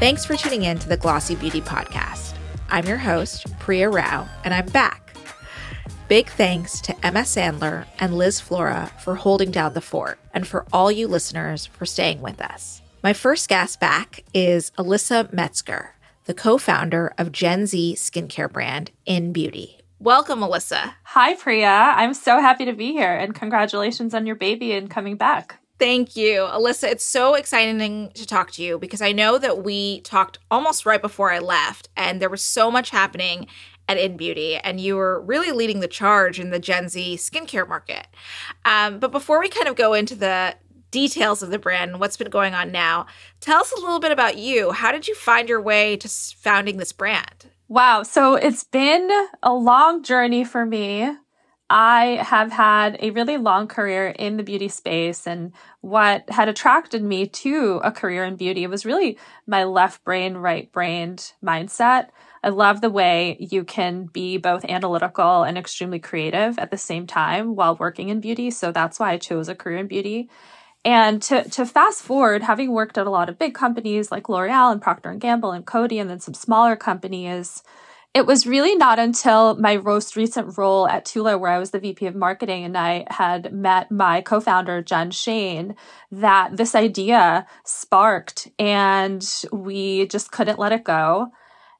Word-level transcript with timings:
Thanks 0.00 0.24
for 0.24 0.34
tuning 0.34 0.62
in 0.62 0.78
to 0.78 0.88
the 0.88 0.96
Glossy 0.96 1.34
Beauty 1.34 1.60
Podcast. 1.60 2.34
I'm 2.70 2.86
your 2.86 2.96
host, 2.96 3.46
Priya 3.58 3.90
Rao, 3.90 4.26
and 4.44 4.54
I'm 4.54 4.64
back. 4.68 5.14
Big 6.08 6.26
thanks 6.26 6.80
to 6.80 7.06
Emma 7.06 7.20
Sandler 7.20 7.84
and 7.98 8.16
Liz 8.16 8.40
Flora 8.40 8.90
for 9.00 9.14
holding 9.14 9.50
down 9.50 9.74
the 9.74 9.82
fort, 9.82 10.18
and 10.32 10.46
for 10.46 10.64
all 10.72 10.90
you 10.90 11.06
listeners 11.06 11.66
for 11.66 11.84
staying 11.84 12.22
with 12.22 12.40
us. 12.40 12.80
My 13.02 13.12
first 13.12 13.50
guest 13.50 13.78
back 13.78 14.24
is 14.32 14.70
Alisa 14.78 15.30
Metzger, 15.34 15.94
the 16.24 16.32
co 16.32 16.56
founder 16.56 17.12
of 17.18 17.30
Gen 17.30 17.66
Z 17.66 17.96
skincare 17.98 18.50
brand 18.50 18.92
Innbeauty. 19.06 19.80
Welcome, 19.98 20.40
Alisa. 20.40 20.94
Hi, 21.02 21.34
Priya. 21.34 21.92
I'm 21.94 22.14
so 22.14 22.40
happy 22.40 22.64
to 22.64 22.72
be 22.72 22.92
here, 22.92 23.14
and 23.14 23.34
congratulations 23.34 24.14
on 24.14 24.24
your 24.24 24.36
baby 24.36 24.72
and 24.72 24.88
coming 24.88 25.16
back. 25.16 25.59
Thank 25.80 26.14
you, 26.14 26.42
Alisa. 26.42 26.90
It's 26.90 27.02
so 27.02 27.32
exciting 27.34 28.10
to 28.12 28.26
talk 28.26 28.50
to 28.52 28.62
you 28.62 28.78
because 28.78 29.00
I 29.00 29.12
know 29.12 29.38
that 29.38 29.64
we 29.64 30.02
talked 30.02 30.38
almost 30.50 30.84
right 30.84 31.00
before 31.00 31.32
I 31.32 31.38
left, 31.38 31.88
and 31.96 32.20
there 32.20 32.28
was 32.28 32.42
so 32.42 32.70
much 32.70 32.90
happening 32.90 33.46
at 33.88 33.96
Innbeauty, 33.96 34.60
and 34.62 34.78
you 34.78 34.96
were 34.96 35.22
really 35.22 35.52
leading 35.52 35.80
the 35.80 35.88
charge 35.88 36.38
in 36.38 36.50
the 36.50 36.58
Gen 36.58 36.90
Z 36.90 37.16
skincare 37.16 37.66
market. 37.66 38.08
Um, 38.66 38.98
but 38.98 39.10
before 39.10 39.40
we 39.40 39.48
kind 39.48 39.68
of 39.68 39.74
go 39.74 39.94
into 39.94 40.14
the 40.14 40.54
details 40.90 41.42
of 41.42 41.50
the 41.50 41.58
brand 41.58 41.92
and 41.92 41.98
what's 41.98 42.18
been 42.18 42.28
going 42.28 42.52
on 42.52 42.70
now, 42.70 43.06
tell 43.40 43.60
us 43.60 43.72
a 43.72 43.80
little 43.80 44.00
bit 44.00 44.12
about 44.12 44.36
you. 44.36 44.72
How 44.72 44.92
did 44.92 45.08
you 45.08 45.14
find 45.14 45.48
your 45.48 45.62
way 45.62 45.96
to 45.96 46.08
founding 46.08 46.76
this 46.76 46.92
brand? 46.92 47.46
Wow. 47.68 48.02
So 48.02 48.34
it's 48.34 48.64
been 48.64 49.08
a 49.42 49.54
long 49.54 50.02
journey 50.02 50.44
for 50.44 50.66
me. 50.66 51.16
I 51.72 52.18
have 52.20 52.50
had 52.50 52.96
a 52.98 53.12
really 53.12 53.36
long 53.36 53.68
career 53.68 54.08
in 54.08 54.36
the 54.36 54.42
beauty 54.42 54.66
space. 54.68 55.24
And 55.24 55.52
what 55.80 56.28
had 56.28 56.48
attracted 56.48 57.02
me 57.02 57.28
to 57.28 57.80
a 57.84 57.92
career 57.92 58.24
in 58.24 58.34
beauty 58.34 58.66
was 58.66 58.84
really 58.84 59.16
my 59.46 59.62
left 59.62 60.02
brain, 60.02 60.34
right 60.34 60.70
brained 60.72 61.32
mindset. 61.42 62.08
I 62.42 62.48
love 62.48 62.80
the 62.80 62.90
way 62.90 63.36
you 63.38 63.62
can 63.62 64.06
be 64.06 64.36
both 64.36 64.64
analytical 64.64 65.44
and 65.44 65.56
extremely 65.56 66.00
creative 66.00 66.58
at 66.58 66.72
the 66.72 66.76
same 66.76 67.06
time 67.06 67.54
while 67.54 67.76
working 67.76 68.08
in 68.08 68.20
beauty. 68.20 68.50
So 68.50 68.72
that's 68.72 68.98
why 68.98 69.12
I 69.12 69.18
chose 69.18 69.48
a 69.48 69.54
career 69.54 69.78
in 69.78 69.86
beauty. 69.86 70.28
And 70.84 71.22
to, 71.24 71.48
to 71.50 71.66
fast 71.66 72.02
forward, 72.02 72.42
having 72.42 72.72
worked 72.72 72.98
at 72.98 73.06
a 73.06 73.10
lot 73.10 73.28
of 73.28 73.38
big 73.38 73.54
companies 73.54 74.10
like 74.10 74.28
L'Oreal 74.28 74.72
and 74.72 74.82
Procter 74.82 75.10
and 75.10 75.20
Gamble 75.20 75.52
and 75.52 75.66
Coty, 75.66 76.00
and 76.00 76.08
then 76.08 76.20
some 76.20 76.34
smaller 76.34 76.74
companies, 76.74 77.62
it 78.12 78.26
was 78.26 78.46
really 78.46 78.74
not 78.74 78.98
until 78.98 79.54
my 79.56 79.76
most 79.76 80.16
recent 80.16 80.58
role 80.58 80.88
at 80.88 81.04
Tula, 81.04 81.38
where 81.38 81.52
I 81.52 81.58
was 81.58 81.70
the 81.70 81.78
VP 81.78 82.06
of 82.06 82.16
marketing 82.16 82.64
and 82.64 82.76
I 82.76 83.06
had 83.08 83.52
met 83.52 83.90
my 83.90 84.20
co 84.20 84.40
founder, 84.40 84.82
Jen 84.82 85.12
Shane, 85.12 85.76
that 86.10 86.56
this 86.56 86.74
idea 86.74 87.46
sparked 87.64 88.48
and 88.58 89.24
we 89.52 90.08
just 90.08 90.32
couldn't 90.32 90.58
let 90.58 90.72
it 90.72 90.82
go. 90.82 91.28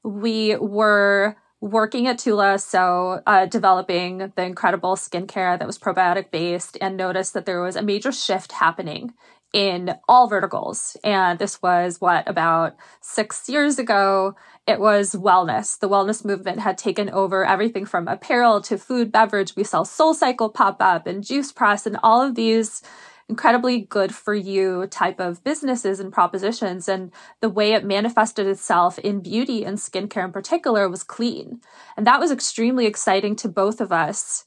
We 0.05 0.57
were 0.57 1.37
working 1.61 2.07
at 2.07 2.19
Tula, 2.19 2.59
so 2.59 3.23
uh, 3.27 3.47
developing 3.47 4.33
the 4.35 4.45
incredible 4.45 4.97
skincare 4.97 5.59
that 5.59 5.67
was 5.67 5.79
probiotic 5.79 6.31
based, 6.31 6.79
and 6.81 6.97
noticed 6.97 7.35
that 7.35 7.45
there 7.45 7.61
was 7.61 7.77
a 7.77 7.83
major 7.83 8.13
shift 8.13 8.53
happening 8.53 9.13
in 9.53 9.95
all 10.09 10.29
verticals. 10.29 10.97
And 11.03 11.39
this 11.39 11.61
was 11.61 12.01
what 12.01 12.29
about 12.29 12.77
six 13.01 13.49
years 13.49 13.79
ago? 13.79 14.35
It 14.67 14.79
was 14.79 15.15
wellness. 15.15 15.79
The 15.79 15.89
wellness 15.89 16.25
movement 16.25 16.61
had 16.61 16.79
taken 16.79 17.11
over 17.11 17.45
everything 17.45 17.87
from 17.87 18.07
apparel 18.07 18.61
to 18.63 18.79
food, 18.79 19.11
beverage. 19.11 19.57
We 19.57 19.65
saw 19.65 19.83
SoulCycle 19.83 20.55
pop 20.55 20.77
up 20.81 21.07
and 21.07 21.25
Juice 21.25 21.51
Press 21.51 21.87
and 21.87 21.99
all 22.03 22.23
of 22.23 22.35
these 22.35 22.83
incredibly 23.29 23.81
good 23.81 24.15
for 24.15 24.35
you 24.35 24.87
type 24.89 25.21
of 25.21 25.43
businesses 25.45 26.01
and 26.01 26.13
propositions. 26.13 26.89
And 26.89 27.13
the 27.41 27.49
way 27.49 27.73
it 27.73 27.85
manifested 27.85 28.47
itself 28.47 28.99
in 28.99 29.21
beauty 29.21 29.65
and 29.65 29.79
skincare 29.79 30.25
in 30.25 30.33
particular 30.33 30.89
was 30.89 31.05
clean. 31.05 31.61
And 31.97 32.07
that 32.07 32.21
was 32.21 32.33
extremely 32.33 32.87
exciting 32.87 33.37
to 33.37 33.49
both 33.49 33.81
of 33.81 33.93
us. 33.93 34.45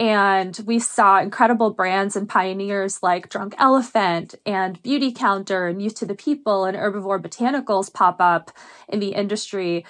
And 0.00 0.58
we 0.64 0.78
saw 0.78 1.20
incredible 1.20 1.72
brands 1.72 2.16
and 2.16 2.26
pioneers 2.26 3.02
like 3.02 3.28
Drunk 3.28 3.54
Elephant 3.58 4.34
and 4.46 4.82
Beautycounter 4.82 5.68
and 5.68 5.82
Youth 5.82 5.96
to 5.96 6.06
the 6.06 6.14
People 6.14 6.64
and 6.64 6.74
Herbivore 6.74 7.20
Botanicals 7.20 7.92
pop 7.92 8.16
up 8.18 8.50
in 8.88 8.98
the 8.98 9.10
industry 9.10 9.84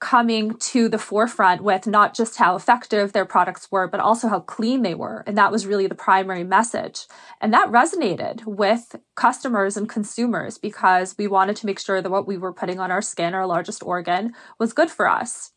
coming 0.00 0.54
to 0.58 0.90
the 0.90 0.98
forefront 0.98 1.62
with 1.62 1.86
not 1.86 2.14
just 2.14 2.36
how 2.36 2.56
effective 2.56 3.14
their 3.14 3.24
products 3.24 3.72
were, 3.72 3.88
but 3.88 4.00
also 4.00 4.28
how 4.28 4.40
clean 4.40 4.82
they 4.82 4.94
were. 4.94 5.24
And 5.26 5.38
that 5.38 5.50
was 5.50 5.66
really 5.66 5.86
the 5.86 5.94
primary 5.94 6.44
message. 6.44 7.06
And 7.40 7.50
that 7.54 7.70
resonated 7.70 8.44
with 8.44 8.96
customers 9.16 9.78
and 9.78 9.88
consumers 9.88 10.58
because 10.58 11.16
we 11.16 11.26
wanted 11.26 11.56
to 11.56 11.66
make 11.66 11.78
sure 11.78 12.02
that 12.02 12.10
what 12.10 12.28
we 12.28 12.36
were 12.36 12.52
putting 12.52 12.80
on 12.80 12.90
our 12.90 13.02
skin, 13.02 13.32
our 13.32 13.46
largest 13.46 13.82
organ, 13.82 14.34
was 14.58 14.74
good 14.74 14.90
for 14.90 15.08
us. 15.08 15.52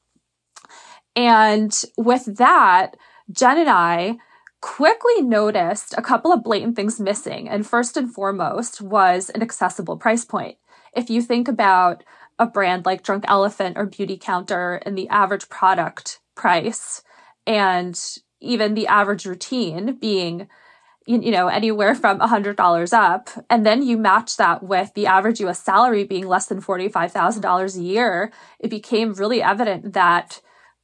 And 1.14 1.78
with 1.98 2.38
that, 2.38 2.96
Jen 3.32 3.58
and 3.60 3.70
I 3.70 4.18
quickly 4.62 5.22
noticed 5.22 5.96
a 5.98 6.02
couple 6.02 6.32
of 6.32 6.44
blatant 6.44 6.76
things 6.76 7.00
missing. 7.00 7.50
And 7.50 7.66
first 7.66 7.98
and 7.98 8.14
foremost 8.14 8.82
was 8.82 9.30
an 9.32 9.42
accessible 9.42 9.98
price 9.98 10.24
point. 10.24 10.58
If 10.96 11.10
you 11.10 11.22
think 11.22 11.48
about 11.48 12.04
a 12.38 12.46
brand 12.46 12.86
like 12.86 13.04
Drunk 13.04 13.26
Elephant 13.28 13.78
or 13.78 13.88
Beautycounter 13.88 14.82
and 14.86 14.98
the 14.98 15.10
average 15.10 15.50
product 15.50 16.20
price 16.36 17.04
and 17.48 18.00
even 18.40 18.74
the 18.74 18.88
average 18.88 19.26
routine 19.26 19.96
being 19.96 20.48
you 21.08 21.32
know 21.32 21.48
anywhere 21.48 21.96
from 21.96 22.20
$100 22.20 22.94
up 22.94 23.30
and 23.50 23.66
then 23.66 23.82
you 23.82 23.98
match 23.98 24.38
that 24.38 24.62
with 24.64 24.94
the 24.94 25.08
average 25.08 25.42
US 25.42 25.62
salary 25.62 26.04
being 26.04 26.28
less 26.28 26.46
than 26.46 26.62
$45,000 26.62 27.76
a 27.76 27.82
year 27.82 28.32
it 28.60 28.70
became 28.70 29.14
really 29.14 29.42
evident 29.42 29.94
that 29.94 30.42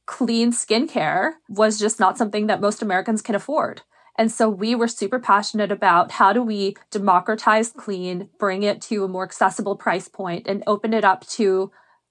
clean 0.08 0.50
skincare 0.50 1.34
was 1.48 1.78
just 1.78 2.00
not 2.00 2.18
something 2.18 2.48
that 2.48 2.60
most 2.60 2.82
Americans 2.82 3.22
can 3.22 3.36
afford 3.36 3.82
and 4.18 4.32
so 4.32 4.48
we 4.48 4.74
were 4.74 4.88
super 4.88 5.20
passionate 5.20 5.70
about 5.70 6.10
how 6.10 6.32
do 6.32 6.42
we 6.42 6.76
democratize 6.90 7.70
clean, 7.70 8.28
bring 8.36 8.64
it 8.64 8.82
to 8.82 9.04
a 9.04 9.08
more 9.08 9.22
accessible 9.22 9.76
price 9.76 10.08
point 10.08 10.48
and 10.48 10.64
open 10.66 10.92
it 10.92 11.04
up 11.04 11.24
to 11.28 11.70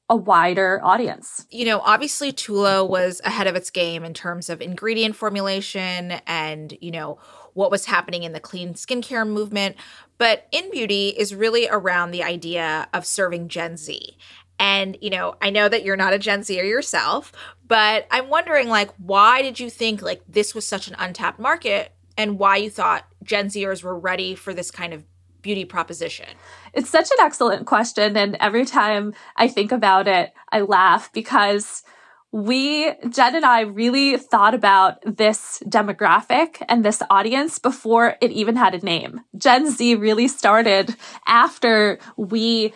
a 0.10 0.16
wider 0.16 0.80
audience. 0.86 1.46
You 1.52 1.66
know, 1.66 1.82
obviously 1.82 2.32
Tula 2.32 2.86
was 2.86 3.20
ahead 3.26 3.46
of 3.46 3.58
its 3.58 3.70
game 3.70 4.06
in 4.06 4.14
terms 4.14 4.50
of 4.50 4.62
ingredient 4.62 5.18
formulation 5.18 6.14
and, 6.26 6.78
you 6.80 6.92
know, 6.92 7.20
what 7.54 7.72
was 7.72 7.86
happening 7.86 8.24
in 8.24 8.32
the 8.32 8.40
clean 8.40 8.74
skincare 8.74 9.28
movement. 9.28 9.76
But 10.18 10.50
Innbeauty 10.54 11.14
is 11.14 11.36
really 11.36 11.68
around 11.68 12.12
the 12.12 12.24
idea 12.24 12.88
of 12.94 13.06
serving 13.06 13.50
Gen 13.50 13.76
Z. 13.76 14.16
And, 14.60 14.98
you 15.02 15.10
know, 15.10 15.36
I 15.42 15.50
know 15.50 15.70
that 15.70 15.84
you're 15.84 15.98
not 15.98 16.14
a 16.14 16.20
Gen 16.20 16.44
Zer 16.44 16.64
yourself, 16.64 17.32
but 17.68 18.08
I'm 18.12 18.30
wondering, 18.30 18.70
like, 18.70 18.92
why 18.98 19.42
did 19.42 19.60
you 19.60 19.70
think 19.70 20.02
like 20.02 20.22
this 20.28 20.56
was 20.56 20.66
such 20.66 20.88
an 20.88 20.96
untapped 20.98 21.40
market 21.40 21.94
and 22.18 22.40
why 22.40 22.58
you 22.58 22.70
thought 22.70 23.06
Gen 23.24 23.48
Zers 23.48 23.84
were 23.84 23.98
ready 23.98 24.36
for 24.36 24.54
this 24.54 24.72
kind 24.72 24.94
of 24.94 25.04
beauty 25.42 25.66
proposition? 25.66 26.28
It's 26.74 26.90
such 26.90 27.10
an 27.12 27.18
excellent 27.20 27.66
question. 27.66 28.16
And 28.18 28.36
every 28.40 28.66
time 28.66 29.14
I 29.36 29.48
think 29.48 29.72
about 29.72 30.08
it, 30.08 30.34
I 30.52 30.62
laugh 30.62 31.12
because 31.14 31.84
we, 32.32 32.92
Jen 33.10 33.36
and 33.36 33.46
I, 33.46 33.62
really 33.62 34.18
thought 34.18 34.54
about 34.54 34.98
this 35.06 35.64
demographic 35.66 36.62
and 36.68 36.84
this 36.84 37.02
audience 37.10 37.58
before 37.58 38.16
it 38.22 38.32
even 38.32 38.56
had 38.58 38.76
a 38.76 38.86
name. 38.86 39.22
Gen 39.38 39.72
Z 39.72 39.96
really 39.96 40.28
started 40.28 40.96
after 41.26 42.00
we 42.18 42.74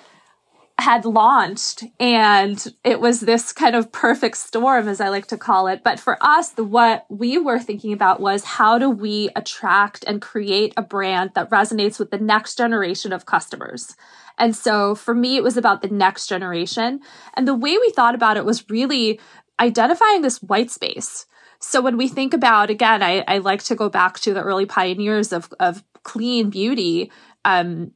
had 0.82 1.06
launched 1.06 1.84
and 2.00 2.74
it 2.84 3.00
was 3.00 3.20
this 3.20 3.54
kind 3.54 3.76
of 3.76 3.92
perfect 3.92 4.36
storm 4.36 4.88
as 4.88 5.00
i 5.00 5.10
like 5.10 5.28
to 5.28 5.38
call 5.38 5.68
it. 5.68 5.84
But 5.84 6.00
for 6.00 6.18
us 6.22 6.50
the 6.50 6.64
what 6.64 7.06
we 7.08 7.38
were 7.38 7.60
thinking 7.60 7.94
about 7.94 8.20
was 8.20 8.44
how 8.44 8.80
do 8.80 8.90
we 8.90 9.30
attract 9.36 10.04
and 10.08 10.22
create 10.22 10.74
a 10.76 10.82
brand 10.82 11.32
that 11.36 11.52
resonates 11.52 12.00
with 12.00 12.10
the 12.10 12.18
next 12.18 12.58
generation 12.58 13.14
of 13.14 13.28
customers. 13.28 13.96
And 14.40 14.56
so 14.56 14.96
for 14.96 15.14
me 15.14 15.38
it 15.38 15.44
was 15.44 15.56
about 15.56 15.84
the 15.84 15.90
next 15.90 16.26
generation. 16.26 17.00
And 17.36 17.48
the 17.48 17.54
way 17.54 17.78
we 17.78 17.92
thought 17.92 18.16
about 18.16 18.38
it 18.38 18.46
was 18.46 18.68
really 18.68 19.20
identifying 19.60 20.24
this 20.24 20.42
white 20.42 20.72
space. 20.72 21.28
So 21.60 21.80
when 21.80 21.96
we 21.96 22.08
think 22.08 22.34
about 22.34 22.72
again 22.72 23.04
i, 23.04 23.24
I 23.28 23.38
like 23.38 23.62
to 23.66 23.76
go 23.76 23.88
back 23.88 24.20
to 24.22 24.34
the 24.34 24.42
early 24.42 24.66
pioneers 24.66 25.32
of, 25.32 25.54
of 25.60 25.84
clean 26.02 26.50
beauty 26.50 27.12
um, 27.46 27.92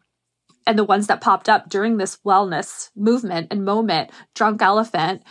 and 0.68 0.78
the 0.78 0.84
ones 0.84 1.08
that 1.08 1.22
popped 1.22 1.50
up 1.50 1.70
during 1.70 1.98
this 1.98 2.18
wellness 2.26 2.90
movement 2.96 3.48
and 3.52 3.66
moment, 3.66 4.12
Drunk 4.34 4.62
Elephant, 4.62 5.24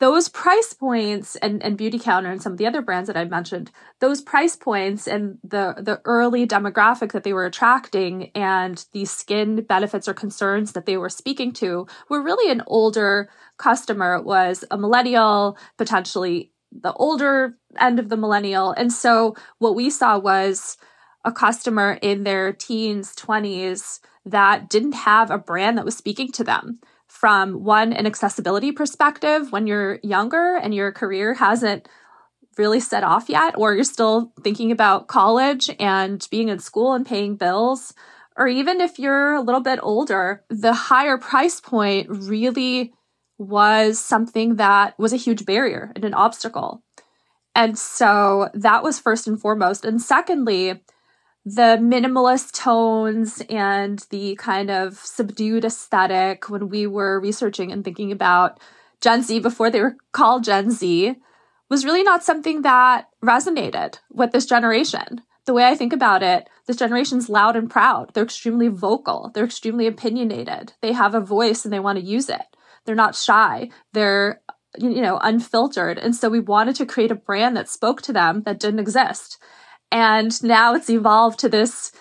those 0.00 0.28
price 0.28 0.72
points 0.72 1.34
and, 1.36 1.62
and 1.62 1.76
Beautycounter 1.76 2.30
and 2.30 2.40
some 2.40 2.52
of 2.52 2.58
the 2.58 2.66
other 2.66 2.82
brands 2.82 3.08
that 3.08 3.16
I 3.16 3.24
mentioned, 3.24 3.70
those 4.00 4.20
price 4.20 4.54
points 4.54 5.08
and 5.08 5.38
the, 5.42 5.74
the 5.78 6.00
early 6.04 6.46
demographic 6.46 7.12
that 7.12 7.24
they 7.24 7.32
were 7.32 7.46
attracting 7.46 8.30
and 8.34 8.84
the 8.92 9.04
skin 9.04 9.62
benefits 9.62 10.06
or 10.06 10.14
concerns 10.14 10.72
that 10.72 10.86
they 10.86 10.96
were 10.96 11.08
speaking 11.08 11.52
to 11.54 11.86
were 12.08 12.22
really 12.22 12.50
an 12.52 12.62
older 12.68 13.28
customer. 13.56 14.14
It 14.14 14.24
was 14.24 14.64
a 14.70 14.78
millennial, 14.78 15.58
potentially 15.76 16.52
the 16.70 16.92
older 16.92 17.58
end 17.78 17.98
of 17.98 18.08
the 18.08 18.16
millennial. 18.16 18.72
And 18.72 18.92
so 18.92 19.34
what 19.58 19.74
we 19.74 19.90
saw 19.90 20.18
was 20.18 20.76
a 21.24 21.32
customer 21.32 21.98
in 22.00 22.22
their 22.22 22.52
teens, 22.52 23.16
20s, 23.16 23.98
that 24.30 24.68
didn't 24.68 24.92
have 24.92 25.30
a 25.30 25.38
brand 25.38 25.78
that 25.78 25.84
was 25.84 25.96
speaking 25.96 26.32
to 26.32 26.44
them 26.44 26.80
from 27.06 27.64
one, 27.64 27.92
an 27.92 28.06
accessibility 28.06 28.70
perspective 28.70 29.50
when 29.50 29.66
you're 29.66 29.98
younger 30.02 30.56
and 30.56 30.74
your 30.74 30.92
career 30.92 31.34
hasn't 31.34 31.88
really 32.58 32.80
set 32.80 33.04
off 33.04 33.28
yet, 33.28 33.54
or 33.56 33.74
you're 33.74 33.84
still 33.84 34.32
thinking 34.42 34.72
about 34.72 35.06
college 35.06 35.70
and 35.78 36.26
being 36.30 36.48
in 36.48 36.58
school 36.58 36.92
and 36.92 37.06
paying 37.06 37.36
bills, 37.36 37.94
or 38.36 38.48
even 38.48 38.80
if 38.80 38.98
you're 38.98 39.34
a 39.34 39.40
little 39.40 39.60
bit 39.60 39.78
older, 39.82 40.44
the 40.48 40.72
higher 40.72 41.18
price 41.18 41.60
point 41.60 42.08
really 42.10 42.92
was 43.38 43.98
something 43.98 44.56
that 44.56 44.98
was 44.98 45.12
a 45.12 45.16
huge 45.16 45.46
barrier 45.46 45.92
and 45.94 46.04
an 46.04 46.14
obstacle. 46.14 46.82
And 47.54 47.78
so 47.78 48.50
that 48.54 48.82
was 48.82 48.98
first 48.98 49.26
and 49.26 49.40
foremost. 49.40 49.84
And 49.84 50.02
secondly, 50.02 50.80
the 51.54 51.78
minimalist 51.80 52.52
tones 52.52 53.42
and 53.48 54.04
the 54.10 54.36
kind 54.36 54.70
of 54.70 54.98
subdued 54.98 55.64
aesthetic 55.64 56.50
when 56.50 56.68
we 56.68 56.86
were 56.86 57.18
researching 57.20 57.72
and 57.72 57.82
thinking 57.82 58.12
about 58.12 58.60
Gen 59.00 59.22
Z 59.22 59.40
before 59.40 59.70
they 59.70 59.80
were 59.80 59.96
called 60.12 60.44
Gen 60.44 60.70
Z 60.70 61.16
was 61.70 61.86
really 61.86 62.02
not 62.02 62.22
something 62.22 62.62
that 62.62 63.08
resonated 63.24 63.98
with 64.12 64.32
this 64.32 64.44
generation. 64.44 65.22
The 65.46 65.54
way 65.54 65.64
I 65.64 65.74
think 65.74 65.94
about 65.94 66.22
it, 66.22 66.50
this 66.66 66.76
generation's 66.76 67.30
loud 67.30 67.56
and 67.56 67.70
proud. 67.70 68.12
They're 68.12 68.24
extremely 68.24 68.68
vocal. 68.68 69.30
They're 69.32 69.44
extremely 69.44 69.86
opinionated. 69.86 70.74
They 70.82 70.92
have 70.92 71.14
a 71.14 71.20
voice 71.20 71.64
and 71.64 71.72
they 71.72 71.80
want 71.80 71.98
to 71.98 72.04
use 72.04 72.28
it. 72.28 72.44
They're 72.84 72.94
not 72.94 73.16
shy. 73.16 73.70
They're 73.94 74.42
you 74.76 75.00
know 75.00 75.18
unfiltered 75.22 75.98
and 75.98 76.14
so 76.14 76.28
we 76.28 76.40
wanted 76.40 76.76
to 76.76 76.84
create 76.84 77.10
a 77.10 77.14
brand 77.14 77.56
that 77.56 77.70
spoke 77.70 78.02
to 78.02 78.12
them 78.12 78.42
that 78.42 78.60
didn't 78.60 78.78
exist 78.78 79.38
and 79.90 80.42
now 80.42 80.74
it's 80.74 80.90
evolved 80.90 81.38
to 81.40 81.48
this 81.48 81.92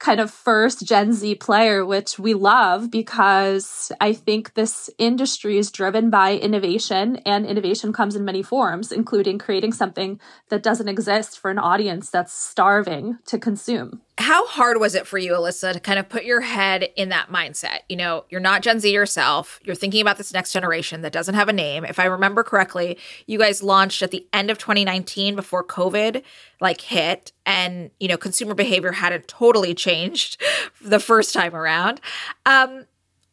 kind 0.00 0.18
of 0.18 0.30
first 0.30 0.86
Gen 0.86 1.12
Z 1.12 1.36
player, 1.36 1.84
which 1.84 2.18
we 2.18 2.32
love 2.32 2.90
because 2.90 3.92
I 4.00 4.14
think 4.14 4.54
this 4.54 4.88
industry 4.98 5.58
is 5.58 5.70
driven 5.70 6.08
by 6.08 6.36
innovation 6.36 7.16
and 7.26 7.44
innovation 7.44 7.92
comes 7.92 8.16
in 8.16 8.24
many 8.24 8.42
forms, 8.42 8.90
including 8.90 9.38
creating 9.38 9.72
something 9.72 10.18
that 10.48 10.62
doesn't 10.62 10.88
exist 10.88 11.38
for 11.38 11.50
an 11.50 11.58
audience 11.58 12.08
that's 12.10 12.32
starving 12.32 13.18
to 13.26 13.38
consume 13.38 14.00
how 14.20 14.46
hard 14.46 14.78
was 14.78 14.94
it 14.94 15.06
for 15.06 15.16
you, 15.16 15.32
Alisa, 15.32 15.72
to 15.72 15.80
kind 15.80 15.98
of 15.98 16.08
put 16.08 16.24
your 16.24 16.42
head 16.42 16.90
in 16.94 17.08
that 17.08 17.30
mindset? 17.30 17.80
You 17.88 17.96
know, 17.96 18.24
you're 18.28 18.40
not 18.40 18.62
Gen 18.62 18.78
Z 18.78 18.92
yourself. 18.92 19.58
You're 19.64 19.74
thinking 19.74 20.02
about 20.02 20.18
this 20.18 20.32
next 20.32 20.52
generation 20.52 21.00
that 21.00 21.12
doesn't 21.12 21.34
have 21.34 21.48
a 21.48 21.54
name. 21.54 21.84
If 21.84 21.98
I 21.98 22.04
remember 22.04 22.42
correctly, 22.42 22.98
you 23.26 23.38
guys 23.38 23.62
launched 23.62 24.02
at 24.02 24.10
the 24.10 24.26
end 24.32 24.50
of 24.50 24.58
2019 24.58 25.34
before 25.34 25.64
COVID 25.64 26.22
like 26.60 26.82
hit 26.82 27.32
and, 27.46 27.90
you 27.98 28.08
know, 28.08 28.18
consumer 28.18 28.54
behavior 28.54 28.92
hadn't 28.92 29.26
totally 29.26 29.74
changed 29.74 30.40
the 30.82 31.00
first 31.00 31.32
time 31.32 31.54
around. 31.54 32.00
Um, 32.44 32.84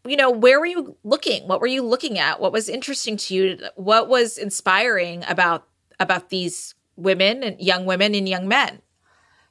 you 0.05 0.15
know, 0.15 0.31
where 0.31 0.59
were 0.59 0.65
you 0.65 0.95
looking? 1.03 1.47
What 1.47 1.59
were 1.59 1.67
you 1.67 1.81
looking 1.83 2.17
at? 2.17 2.39
What 2.39 2.53
was 2.53 2.69
interesting 2.69 3.17
to 3.17 3.35
you? 3.35 3.59
What 3.75 4.07
was 4.07 4.37
inspiring 4.37 5.25
about 5.27 5.67
about 5.99 6.29
these 6.29 6.75
women 6.95 7.43
and 7.43 7.59
young 7.59 7.85
women 7.85 8.15
and 8.15 8.29
young 8.29 8.47
men? 8.47 8.81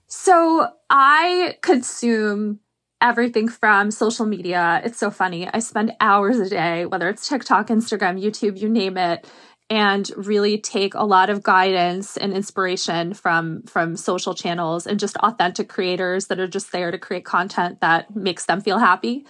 So 0.06 0.68
I 0.88 1.56
consume 1.62 2.60
everything 3.00 3.48
from 3.48 3.90
social 3.90 4.26
media. 4.26 4.80
It's 4.84 4.98
so 4.98 5.10
funny. 5.10 5.48
I 5.52 5.58
spend 5.58 5.92
hours 6.00 6.38
a 6.38 6.48
day, 6.48 6.86
whether 6.86 7.08
it's 7.08 7.28
TikTok, 7.28 7.68
Instagram, 7.68 8.22
YouTube, 8.22 8.58
you 8.58 8.68
name 8.68 8.96
it, 8.96 9.28
and 9.68 10.10
really 10.16 10.58
take 10.58 10.94
a 10.94 11.04
lot 11.04 11.28
of 11.28 11.42
guidance 11.42 12.16
and 12.16 12.32
inspiration 12.32 13.14
from 13.14 13.62
from 13.64 13.96
social 13.96 14.34
channels 14.34 14.86
and 14.86 15.00
just 15.00 15.16
authentic 15.18 15.68
creators 15.68 16.28
that 16.28 16.38
are 16.38 16.46
just 16.46 16.70
there 16.70 16.90
to 16.90 16.98
create 16.98 17.24
content 17.24 17.80
that 17.80 18.14
makes 18.14 18.46
them 18.46 18.60
feel 18.60 18.78
happy. 18.78 19.26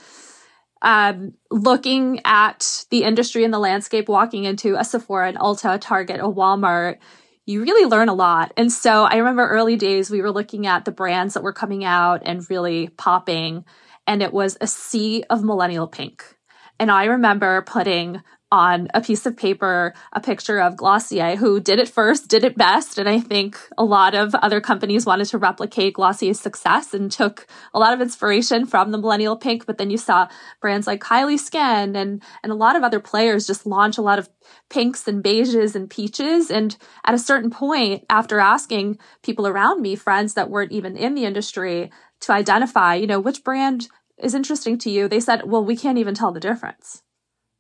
Um, 0.83 1.33
looking 1.51 2.21
at 2.27 2.85
the 2.91 3.03
industry 3.03 3.45
and 3.45 3.53
the 3.53 3.59
landscape, 3.59 4.11
walking 4.11 4.45
into 4.45 4.77
a 4.79 4.85
Sephora, 4.85 5.29
an 5.29 5.37
Ulta, 5.37 5.77
a 5.77 5.79
Target, 5.79 6.21
a 6.21 6.25
Walmart, 6.25 6.99
you 7.47 7.63
really 7.63 7.89
learn 7.89 8.09
a 8.09 8.15
lot. 8.15 8.53
And 8.57 8.71
so 8.73 9.05
I 9.05 9.17
remember 9.17 9.49
early 9.49 9.77
days 9.77 10.11
we 10.11 10.21
were 10.21 10.33
looking 10.33 10.67
at 10.67 10.85
the 10.85 10.91
brands 10.91 11.35
that 11.35 11.43
were 11.43 11.53
coming 11.53 11.85
out 11.85 12.23
and 12.25 12.49
really 12.51 12.89
popping, 12.89 13.65
and 14.07 14.23
it 14.23 14.33
was 14.33 14.59
a 14.61 14.67
sea 14.67 15.25
of 15.31 15.45
millennial 15.45 15.87
pink. 15.87 16.37
And 16.79 16.91
I 16.91 17.05
remember 17.05 17.63
putting 17.63 18.21
on 18.53 18.89
a 18.95 19.01
piece 19.01 19.27
of 19.27 19.37
paper 19.37 19.93
a 20.13 20.21
picture 20.21 20.61
of 20.61 20.77
Glossier, 20.77 21.37
who 21.37 21.59
did 21.59 21.79
it 21.79 21.89
first, 21.89 22.29
did 22.29 22.45
it 22.45 22.57
best. 22.57 22.97
And 22.97 23.09
I 23.09 23.19
think 23.19 23.59
a 23.77 23.85
lot 23.85 24.15
of 24.15 24.35
other 24.37 24.61
companies 24.61 25.05
wanted 25.05 25.27
to 25.27 25.39
replicate 25.39 25.95
Glossier's 25.95 26.39
success 26.39 26.95
and 26.95 27.11
took 27.11 27.47
a 27.75 27.79
lot 27.79 27.93
of 27.93 28.01
inspiration 28.01 28.65
from 28.65 28.93
the 28.93 28.99
millennial 28.99 29.37
pink. 29.37 29.67
But 29.67 29.79
then 29.79 29.91
you 29.91 29.99
saw 29.99 30.29
brands 30.61 30.87
like 30.87 31.03
Kylie 31.03 31.39
Skin 31.39 31.97
and, 31.97 32.23
and 32.43 32.53
a 32.53 32.57
lot 32.57 32.77
of 32.77 32.85
other 32.85 33.01
players 33.01 33.47
just 33.47 33.67
launch 33.67 33.99
a 33.99 34.03
lot 34.03 34.19
of 34.19 34.29
pinks 34.71 35.09
and 35.09 35.25
beiges 35.25 35.75
and 35.75 35.91
peaches. 35.91 36.51
And 36.51 36.77
at 37.05 37.15
a 37.15 37.19
certain 37.19 37.51
point, 37.51 38.05
after 38.09 38.39
asking 38.39 38.99
people 39.23 39.49
around 39.49 39.83
me, 39.83 39.97
friends 39.97 40.35
that 40.35 40.51
weren't 40.51 40.73
even 40.73 40.97
in 40.97 41.15
the 41.15 41.25
industry, 41.25 41.91
to 42.21 42.33
identify, 42.33 42.95
you 42.95 43.07
know, 43.07 43.21
which 43.21 43.45
brand 43.45 43.89
is 44.19 44.35
interesting 44.35 44.79
to 44.79 44.91
you, 44.91 45.09
they 45.09 45.21
said, 45.21 45.43
well, 45.45 45.65
we 45.65 45.77
can't 45.77 45.99
even 45.99 46.15
tell 46.15 46.33
the 46.33 46.41
difference 46.41 47.03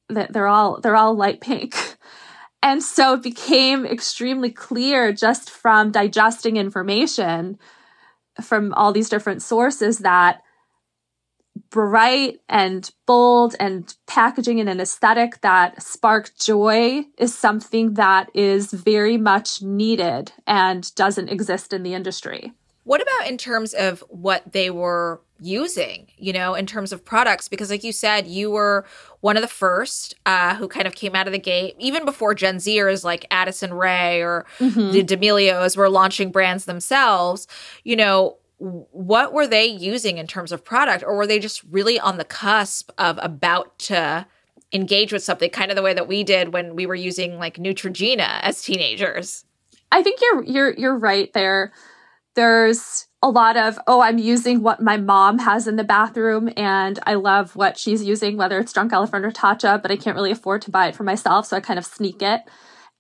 that 0.09 0.33
they're 0.33 0.47
all 0.47 0.81
they're 0.81 0.97
all 0.97 1.15
light 1.15 1.41
pink. 1.41 1.75
And 2.63 2.83
so 2.83 3.15
it 3.15 3.23
became 3.23 3.87
extremely 3.87 4.51
clear 4.51 5.13
just 5.13 5.51
from 5.51 5.93
digesting 5.93 6.57
information 6.57 7.61
from 8.43 8.75
all 8.75 8.93
these 8.93 9.09
different 9.09 9.43
sources 9.43 9.99
that 9.99 10.43
bright 11.71 12.41
and 12.49 12.91
bold 13.07 13.55
and 13.61 13.95
packaging 14.07 14.59
in 14.59 14.69
an 14.69 14.81
aesthetic 14.81 15.41
that 15.43 15.83
spark 15.83 16.31
joy 16.39 17.05
is 17.19 17.35
something 17.35 17.95
that 17.95 18.31
is 18.35 18.73
very 18.73 19.17
much 19.17 19.63
needed 19.63 20.33
and 20.47 20.95
doesn't 20.95 21.29
exist 21.29 21.73
in 21.73 21.83
the 21.83 21.95
industry. 21.95 22.53
What 22.85 23.03
about 23.03 23.29
in 23.29 23.39
terms 23.39 23.75
of 23.75 24.05
what 24.09 24.53
they 24.53 24.71
were 24.71 25.21
using, 25.41 26.09
you 26.17 26.33
know, 26.33 26.55
in 26.55 26.67
terms 26.67 26.93
of 26.93 27.05
products? 27.05 27.49
Because, 27.49 27.71
like 27.71 27.85
you 27.85 27.93
said, 27.93 28.27
you 28.27 28.51
were 28.51 28.85
one 29.21 29.37
of 29.37 29.43
the 29.43 29.49
first 29.49 30.15
uh, 30.27 30.55
who 30.57 30.69
kind 30.69 30.87
of 30.87 30.95
came 30.95 31.15
out 31.15 31.27
of 31.27 31.33
the 31.33 31.39
gate, 31.39 31.75
even 31.79 32.05
before 32.05 32.35
Gen 32.35 32.57
Zers 32.57 33.05
like 33.05 33.27
Addison 33.31 33.75
Rae 33.75 34.21
or 34.21 34.47
mm-hmm. 34.59 34.93
the 34.93 35.03
D'Amelios 35.03 35.77
were 35.77 35.89
launching 35.89 36.31
brands 36.31 36.65
themselves. 36.65 37.47
You 37.85 37.97
know, 37.97 38.37
what 38.59 39.33
were 39.33 39.47
they 39.47 39.67
using 39.67 40.19
in 40.19 40.27
terms 40.27 40.53
of 40.53 40.65
product, 40.65 41.05
or 41.05 41.17
were 41.17 41.27
they 41.27 41.39
just 41.39 41.63
really 41.65 42.01
on 42.01 42.19
the 42.19 42.25
cusp 42.25 42.91
of 42.99 43.19
about 43.23 43.79
to? 43.81 44.27
engage 44.73 45.13
with 45.13 45.23
something 45.23 45.49
kind 45.49 45.71
of 45.71 45.77
the 45.77 45.83
way 45.83 45.95
that 45.95 46.09
we 46.09 46.25
did 46.25 46.53
when 46.53 46.75
we 46.75 46.87
were 46.87 46.95
using 46.95 47.39
like 47.39 47.57
Neutrogena 47.57 48.41
as 48.43 48.63
teenagers. 48.63 49.45
I 49.93 50.03
think 50.03 50.21
you're 50.21 50.43
you're 50.45 50.75
you're 50.75 50.99
right 50.99 51.33
there. 51.33 51.73
There's 52.35 53.06
a 53.23 53.31
lot 53.31 53.57
of, 53.57 53.79
oh, 53.87 54.01
I'm 54.01 54.19
using 54.19 54.63
what 54.63 54.83
my 54.83 54.97
mom 54.97 55.39
has 55.39 55.67
in 55.67 55.77
the 55.77 55.85
bathroom 55.85 56.51
and 56.57 56.99
I 57.07 57.15
love 57.15 57.57
what 57.57 57.79
she's 57.79 58.05
using, 58.05 58.37
whether 58.37 58.59
it's 58.59 58.73
Drunk 58.73 58.93
Elephant 58.93 59.25
or 59.25 59.31
Tatcha, 59.31 59.81
but 59.81 59.91
I 59.91 59.97
can't 59.97 60.17
really 60.17 60.31
afford 60.31 60.63
to 60.63 60.71
buy 60.71 60.89
it 60.89 60.95
for 60.95 61.03
myself. 61.03 61.47
So 61.47 61.57
I 61.57 61.61
kind 61.61 61.79
of 61.79 61.87
sneak 61.87 62.23
it. 62.23 62.43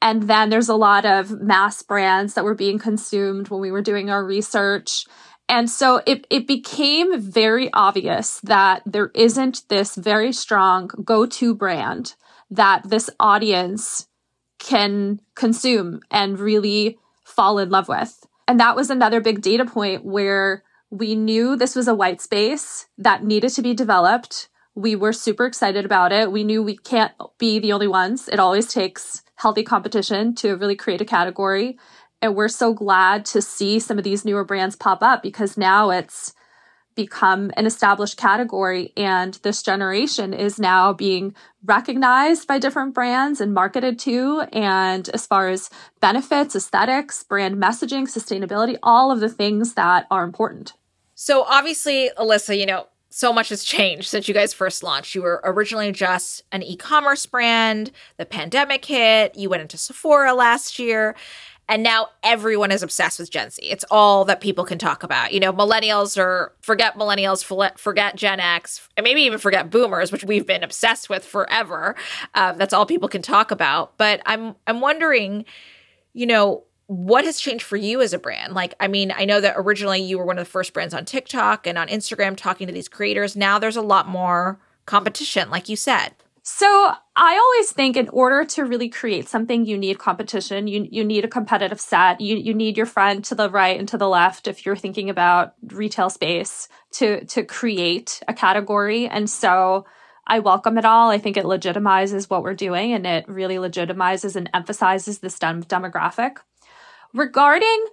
And 0.00 0.24
then 0.24 0.50
there's 0.50 0.68
a 0.68 0.74
lot 0.74 1.04
of 1.04 1.30
mass 1.40 1.82
brands 1.82 2.34
that 2.34 2.44
were 2.44 2.54
being 2.54 2.78
consumed 2.78 3.48
when 3.48 3.60
we 3.60 3.70
were 3.70 3.82
doing 3.82 4.10
our 4.10 4.24
research. 4.24 5.06
And 5.48 5.70
so 5.70 6.02
it, 6.06 6.26
it 6.30 6.46
became 6.46 7.20
very 7.20 7.72
obvious 7.72 8.40
that 8.40 8.82
there 8.84 9.10
isn't 9.14 9.68
this 9.68 9.94
very 9.94 10.32
strong 10.32 10.90
go 11.04 11.26
to 11.26 11.54
brand 11.54 12.14
that 12.50 12.88
this 12.88 13.10
audience 13.20 14.08
can 14.58 15.20
consume 15.34 16.00
and 16.10 16.38
really 16.38 16.98
fall 17.24 17.58
in 17.58 17.70
love 17.70 17.88
with. 17.88 18.26
And 18.48 18.60
that 18.60 18.76
was 18.76 18.90
another 18.90 19.20
big 19.20 19.42
data 19.42 19.64
point 19.64 20.04
where 20.04 20.62
we 20.90 21.14
knew 21.14 21.56
this 21.56 21.74
was 21.74 21.88
a 21.88 21.94
white 21.94 22.20
space 22.20 22.86
that 22.98 23.24
needed 23.24 23.50
to 23.50 23.62
be 23.62 23.74
developed. 23.74 24.48
We 24.74 24.94
were 24.94 25.12
super 25.12 25.46
excited 25.46 25.84
about 25.84 26.12
it. 26.12 26.30
We 26.30 26.44
knew 26.44 26.62
we 26.62 26.76
can't 26.76 27.12
be 27.38 27.58
the 27.58 27.72
only 27.72 27.88
ones. 27.88 28.28
It 28.28 28.38
always 28.38 28.72
takes 28.72 29.22
healthy 29.36 29.62
competition 29.62 30.34
to 30.36 30.56
really 30.56 30.76
create 30.76 31.00
a 31.00 31.04
category. 31.04 31.78
And 32.22 32.34
we're 32.34 32.48
so 32.48 32.72
glad 32.72 33.24
to 33.26 33.42
see 33.42 33.78
some 33.78 33.98
of 33.98 34.04
these 34.04 34.24
newer 34.24 34.44
brands 34.44 34.76
pop 34.76 35.02
up 35.02 35.22
because 35.22 35.56
now 35.56 35.90
it's 35.90 36.32
become 36.96 37.52
an 37.56 37.66
established 37.66 38.16
category 38.16 38.92
and 38.96 39.34
this 39.42 39.62
generation 39.62 40.32
is 40.32 40.58
now 40.58 40.92
being 40.92 41.34
recognized 41.64 42.48
by 42.48 42.58
different 42.58 42.94
brands 42.94 43.40
and 43.40 43.54
marketed 43.54 43.98
to 43.98 44.40
and 44.52 45.08
as 45.10 45.26
far 45.26 45.48
as 45.48 45.70
benefits 46.00 46.56
aesthetics 46.56 47.22
brand 47.22 47.56
messaging 47.56 48.04
sustainability 48.04 48.76
all 48.82 49.12
of 49.12 49.20
the 49.20 49.28
things 49.28 49.74
that 49.74 50.06
are 50.10 50.24
important 50.24 50.72
so 51.14 51.44
obviously 51.44 52.10
alisa 52.18 52.58
you 52.58 52.66
know 52.66 52.86
so 53.16 53.32
much 53.32 53.48
has 53.48 53.64
changed 53.64 54.08
since 54.08 54.28
you 54.28 54.34
guys 54.34 54.52
first 54.52 54.82
launched. 54.82 55.14
You 55.14 55.22
were 55.22 55.40
originally 55.42 55.90
just 55.90 56.44
an 56.52 56.62
e 56.62 56.76
commerce 56.76 57.24
brand. 57.24 57.90
The 58.18 58.26
pandemic 58.26 58.84
hit. 58.84 59.36
You 59.36 59.48
went 59.48 59.62
into 59.62 59.78
Sephora 59.78 60.34
last 60.34 60.78
year. 60.78 61.16
And 61.68 61.82
now 61.82 62.08
everyone 62.22 62.70
is 62.70 62.82
obsessed 62.82 63.18
with 63.18 63.30
Gen 63.30 63.50
Z. 63.50 63.60
It's 63.62 63.84
all 63.90 64.24
that 64.26 64.40
people 64.40 64.64
can 64.64 64.78
talk 64.78 65.02
about. 65.02 65.32
You 65.32 65.40
know, 65.40 65.52
millennials 65.52 66.16
or 66.16 66.54
forget 66.60 66.96
millennials, 66.96 67.44
forget 67.78 68.16
Gen 68.16 68.38
X, 68.38 68.88
and 68.96 69.04
maybe 69.04 69.22
even 69.22 69.38
forget 69.38 69.70
boomers, 69.70 70.12
which 70.12 70.24
we've 70.24 70.46
been 70.46 70.62
obsessed 70.62 71.10
with 71.10 71.24
forever. 71.24 71.96
Um, 72.34 72.56
that's 72.56 72.72
all 72.72 72.86
people 72.86 73.08
can 73.08 73.22
talk 73.22 73.50
about. 73.50 73.98
But 73.98 74.22
I'm 74.26 74.54
I'm 74.66 74.80
wondering, 74.80 75.44
you 76.12 76.26
know, 76.26 76.64
what 76.86 77.24
has 77.24 77.40
changed 77.40 77.64
for 77.64 77.76
you 77.76 78.00
as 78.00 78.12
a 78.12 78.18
brand? 78.18 78.54
Like, 78.54 78.74
I 78.78 78.86
mean, 78.86 79.12
I 79.16 79.24
know 79.24 79.40
that 79.40 79.54
originally 79.56 80.00
you 80.00 80.18
were 80.18 80.24
one 80.24 80.38
of 80.38 80.44
the 80.44 80.50
first 80.50 80.72
brands 80.72 80.94
on 80.94 81.04
TikTok 81.04 81.66
and 81.66 81.76
on 81.76 81.88
Instagram 81.88 82.36
talking 82.36 82.68
to 82.68 82.72
these 82.72 82.88
creators. 82.88 83.34
Now 83.34 83.58
there's 83.58 83.76
a 83.76 83.82
lot 83.82 84.06
more 84.06 84.60
competition, 84.86 85.50
like 85.50 85.68
you 85.68 85.74
said. 85.74 86.14
So 86.44 86.94
I 87.18 87.38
always 87.38 87.72
think 87.72 87.96
in 87.96 88.10
order 88.10 88.44
to 88.44 88.64
really 88.64 88.90
create 88.90 89.26
something, 89.26 89.64
you 89.64 89.78
need 89.78 89.98
competition. 89.98 90.66
You 90.66 90.86
you 90.90 91.02
need 91.02 91.24
a 91.24 91.28
competitive 91.28 91.80
set. 91.80 92.20
You 92.20 92.36
you 92.36 92.52
need 92.52 92.76
your 92.76 92.84
friend 92.84 93.24
to 93.24 93.34
the 93.34 93.48
right 93.48 93.78
and 93.78 93.88
to 93.88 93.96
the 93.96 94.08
left 94.08 94.46
if 94.46 94.66
you're 94.66 94.76
thinking 94.76 95.08
about 95.08 95.54
retail 95.68 96.10
space 96.10 96.68
to 96.92 97.24
to 97.24 97.42
create 97.42 98.22
a 98.28 98.34
category. 98.34 99.08
And 99.08 99.30
so 99.30 99.86
I 100.26 100.40
welcome 100.40 100.76
it 100.76 100.84
all. 100.84 101.08
I 101.08 101.16
think 101.16 101.38
it 101.38 101.46
legitimizes 101.46 102.28
what 102.28 102.42
we're 102.42 102.54
doing 102.54 102.92
and 102.92 103.06
it 103.06 103.26
really 103.28 103.56
legitimizes 103.56 104.36
and 104.36 104.50
emphasizes 104.52 105.20
this 105.20 105.38
dem- 105.38 105.64
demographic. 105.64 106.36
Regarding 107.14 107.86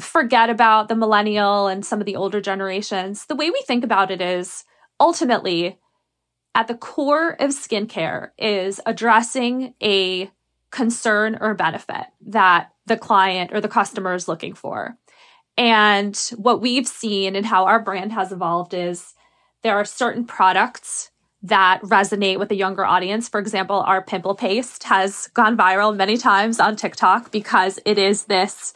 forget 0.00 0.50
about 0.50 0.88
the 0.88 0.96
millennial 0.96 1.66
and 1.66 1.84
some 1.84 2.00
of 2.00 2.06
the 2.06 2.16
older 2.16 2.40
generations, 2.42 3.24
the 3.26 3.36
way 3.36 3.50
we 3.50 3.62
think 3.66 3.84
about 3.84 4.10
it 4.10 4.20
is 4.20 4.64
ultimately 4.98 5.78
at 6.54 6.68
the 6.68 6.74
core 6.74 7.30
of 7.40 7.50
skincare 7.50 8.30
is 8.38 8.80
addressing 8.86 9.74
a 9.82 10.30
concern 10.70 11.38
or 11.40 11.54
benefit 11.54 12.06
that 12.26 12.70
the 12.86 12.96
client 12.96 13.50
or 13.52 13.60
the 13.60 13.68
customer 13.68 14.14
is 14.14 14.28
looking 14.28 14.54
for. 14.54 14.96
And 15.56 16.16
what 16.36 16.60
we've 16.60 16.86
seen 16.86 17.36
and 17.36 17.44
how 17.44 17.66
our 17.66 17.80
brand 17.80 18.12
has 18.12 18.32
evolved 18.32 18.74
is 18.74 19.14
there 19.62 19.76
are 19.76 19.84
certain 19.84 20.24
products 20.24 21.10
that 21.42 21.80
resonate 21.82 22.38
with 22.38 22.50
a 22.50 22.56
younger 22.56 22.84
audience. 22.84 23.28
For 23.28 23.40
example, 23.40 23.76
our 23.80 24.02
pimple 24.02 24.34
paste 24.34 24.84
has 24.84 25.28
gone 25.28 25.56
viral 25.56 25.94
many 25.94 26.16
times 26.16 26.60
on 26.60 26.76
TikTok 26.76 27.30
because 27.30 27.78
it 27.84 27.98
is 27.98 28.24
this 28.24 28.74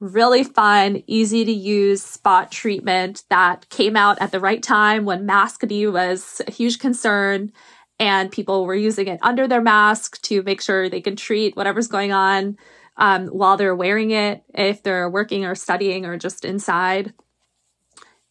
really 0.00 0.42
fun, 0.42 1.02
easy 1.06 1.44
to 1.44 1.52
use 1.52 2.02
spot 2.02 2.50
treatment 2.50 3.22
that 3.28 3.68
came 3.68 3.96
out 3.96 4.20
at 4.20 4.32
the 4.32 4.40
right 4.40 4.62
time 4.62 5.04
when 5.04 5.26
maskne 5.26 5.92
was 5.92 6.40
a 6.46 6.50
huge 6.50 6.78
concern 6.78 7.52
and 7.98 8.32
people 8.32 8.64
were 8.64 8.74
using 8.74 9.08
it 9.08 9.20
under 9.22 9.46
their 9.46 9.60
mask 9.60 10.20
to 10.22 10.42
make 10.42 10.62
sure 10.62 10.88
they 10.88 11.02
can 11.02 11.16
treat 11.16 11.54
whatever's 11.54 11.86
going 11.86 12.12
on 12.12 12.56
um, 12.96 13.28
while 13.28 13.58
they're 13.58 13.76
wearing 13.76 14.10
it, 14.10 14.42
if 14.54 14.82
they're 14.82 15.10
working 15.10 15.44
or 15.44 15.54
studying 15.54 16.06
or 16.06 16.16
just 16.16 16.46
inside. 16.46 17.12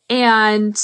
And 0.10 0.76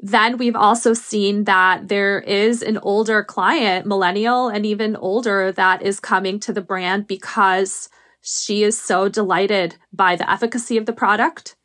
then 0.00 0.38
we've 0.38 0.56
also 0.56 0.94
seen 0.94 1.44
that 1.44 1.88
there 1.88 2.20
is 2.20 2.62
an 2.62 2.78
older 2.78 3.22
client, 3.22 3.86
millennial 3.86 4.48
and 4.48 4.64
even 4.64 4.96
older, 4.96 5.52
that 5.52 5.82
is 5.82 6.00
coming 6.00 6.40
to 6.40 6.54
the 6.54 6.62
brand 6.62 7.06
because 7.06 7.90
she 8.22 8.62
is 8.62 8.80
so 8.80 9.08
delighted 9.08 9.76
by 9.92 10.16
the 10.16 10.30
efficacy 10.30 10.76
of 10.76 10.86
the 10.86 10.92
product, 10.92 11.56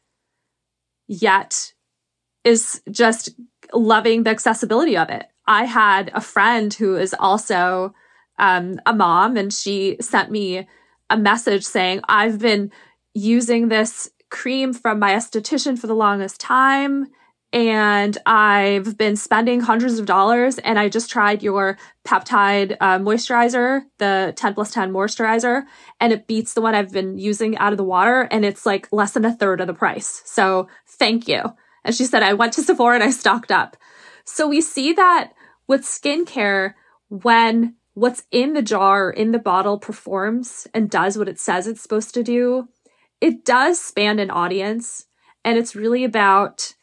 yet 1.08 1.74
is 2.44 2.82
just 2.92 3.30
loving 3.74 4.24
the 4.24 4.32
accessibility 4.32 4.98
of 4.98 5.10
it. 5.10 5.28
I 5.46 5.66
had 5.66 6.12
a 6.14 6.22
friend 6.22 6.74
who 6.74 6.96
is 6.98 7.16
also 7.18 7.94
um, 8.40 8.80
a 8.86 8.94
mom, 8.94 9.38
and 9.38 9.54
she 9.54 9.98
sent 10.02 10.32
me 10.32 10.68
a 11.10 11.18
message 11.18 11.64
saying, 11.64 12.02
I've 12.10 12.40
been 12.40 12.72
using 13.14 13.70
this 13.70 14.10
cream 14.30 14.74
from 14.74 15.00
my 15.00 15.14
esthetician 15.14 15.80
for 15.80 15.88
the 15.88 15.96
longest 15.96 16.42
time 16.42 17.08
and 17.54 18.18
I've 18.26 18.98
been 18.98 19.16
spending 19.16 19.62
hundreds 19.62 20.00
of 20.00 20.06
dollars. 20.06 20.58
And 20.60 20.78
I 20.78 20.90
just 20.90 21.10
tried 21.10 21.42
your 21.42 21.78
peptide 22.06 22.76
uh, 22.82 23.00
moisturizer, 23.00 23.84
the 24.00 24.34
10 24.36 24.54
plus 24.54 24.72
10 24.72 24.92
moisturizer, 24.92 25.64
and 26.00 26.12
it 26.12 26.28
beats 26.28 26.54
the 26.54 26.62
one 26.62 26.76
I've 26.76 26.92
been 26.92 27.18
using 27.18 27.58
out 27.58 27.74
of 27.74 27.78
the 27.78 27.84
water. 27.84 28.28
And 28.32 28.44
it's 28.44 28.66
like 28.66 28.88
less 28.92 29.14
than 29.14 29.26
a 29.26 29.36
third 29.36 29.62
of 29.62 29.68
the 29.68 29.74
price. 29.74 30.22
So 30.26 30.68
thank 30.86 31.28
you. 31.28 31.42
And 31.86 31.96
she 31.96 32.06
said, 32.06 32.22
I 32.22 32.34
went 32.34 32.54
to 32.54 32.64
Sephora 32.64 32.96
and 32.96 33.04
I 33.04 33.12
stocked 33.12 33.52
up. 33.52 33.78
So 34.26 34.48
we 34.48 34.60
see 34.60 34.92
that 34.94 35.32
with 35.68 35.84
skincare, 35.84 36.74
when 37.10 37.76
what's 37.94 38.24
in 38.30 38.54
the 38.54 38.62
jar, 38.62 39.10
in 39.10 39.32
the 39.32 39.40
bottle 39.40 39.80
performs 39.80 40.68
and 40.74 40.90
does 40.90 41.18
what 41.18 41.30
it 41.30 41.40
says 41.40 41.66
it's 41.66 41.82
supposed 41.82 42.14
to 42.14 42.24
do, 42.24 42.68
it 43.22 43.46
does 43.46 43.80
span 43.80 44.20
an 44.20 44.30
audience. 44.30 45.06
And 45.46 45.58
it's 45.58 45.76
really 45.76 46.04
about 46.04 46.74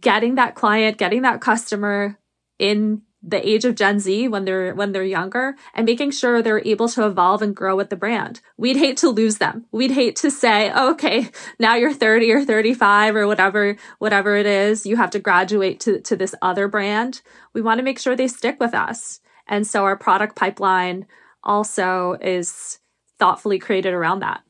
getting 0.00 0.34
that 0.34 0.54
client, 0.54 0.98
getting 0.98 1.22
that 1.22 1.40
customer 1.40 2.18
in 2.58 3.02
the 3.22 3.46
age 3.46 3.64
of 3.64 3.74
Gen 3.74 3.98
Z 3.98 4.28
when 4.28 4.44
they're 4.44 4.74
when 4.74 4.92
they're 4.92 5.02
younger 5.02 5.56
and 5.74 5.84
making 5.84 6.12
sure 6.12 6.40
they're 6.40 6.64
able 6.64 6.88
to 6.90 7.06
evolve 7.06 7.42
and 7.42 7.56
grow 7.56 7.74
with 7.74 7.90
the 7.90 7.96
brand. 7.96 8.40
We'd 8.56 8.76
hate 8.76 8.96
to 8.98 9.08
lose 9.08 9.38
them. 9.38 9.66
We'd 9.72 9.90
hate 9.90 10.14
to 10.16 10.30
say, 10.30 10.70
oh, 10.72 10.92
"Okay, 10.92 11.30
now 11.58 11.74
you're 11.74 11.92
30 11.92 12.32
or 12.32 12.44
35 12.44 13.16
or 13.16 13.26
whatever 13.26 13.76
whatever 13.98 14.36
it 14.36 14.46
is, 14.46 14.86
you 14.86 14.96
have 14.96 15.10
to 15.10 15.18
graduate 15.18 15.80
to 15.80 16.00
to 16.00 16.16
this 16.16 16.34
other 16.40 16.68
brand." 16.68 17.22
We 17.52 17.62
want 17.62 17.78
to 17.78 17.84
make 17.84 17.98
sure 17.98 18.14
they 18.14 18.28
stick 18.28 18.60
with 18.60 18.74
us. 18.74 19.20
And 19.48 19.66
so 19.66 19.84
our 19.84 19.96
product 19.96 20.36
pipeline 20.36 21.06
also 21.42 22.16
is 22.20 22.78
thoughtfully 23.18 23.58
created 23.58 23.94
around 23.94 24.20
that. 24.20 24.42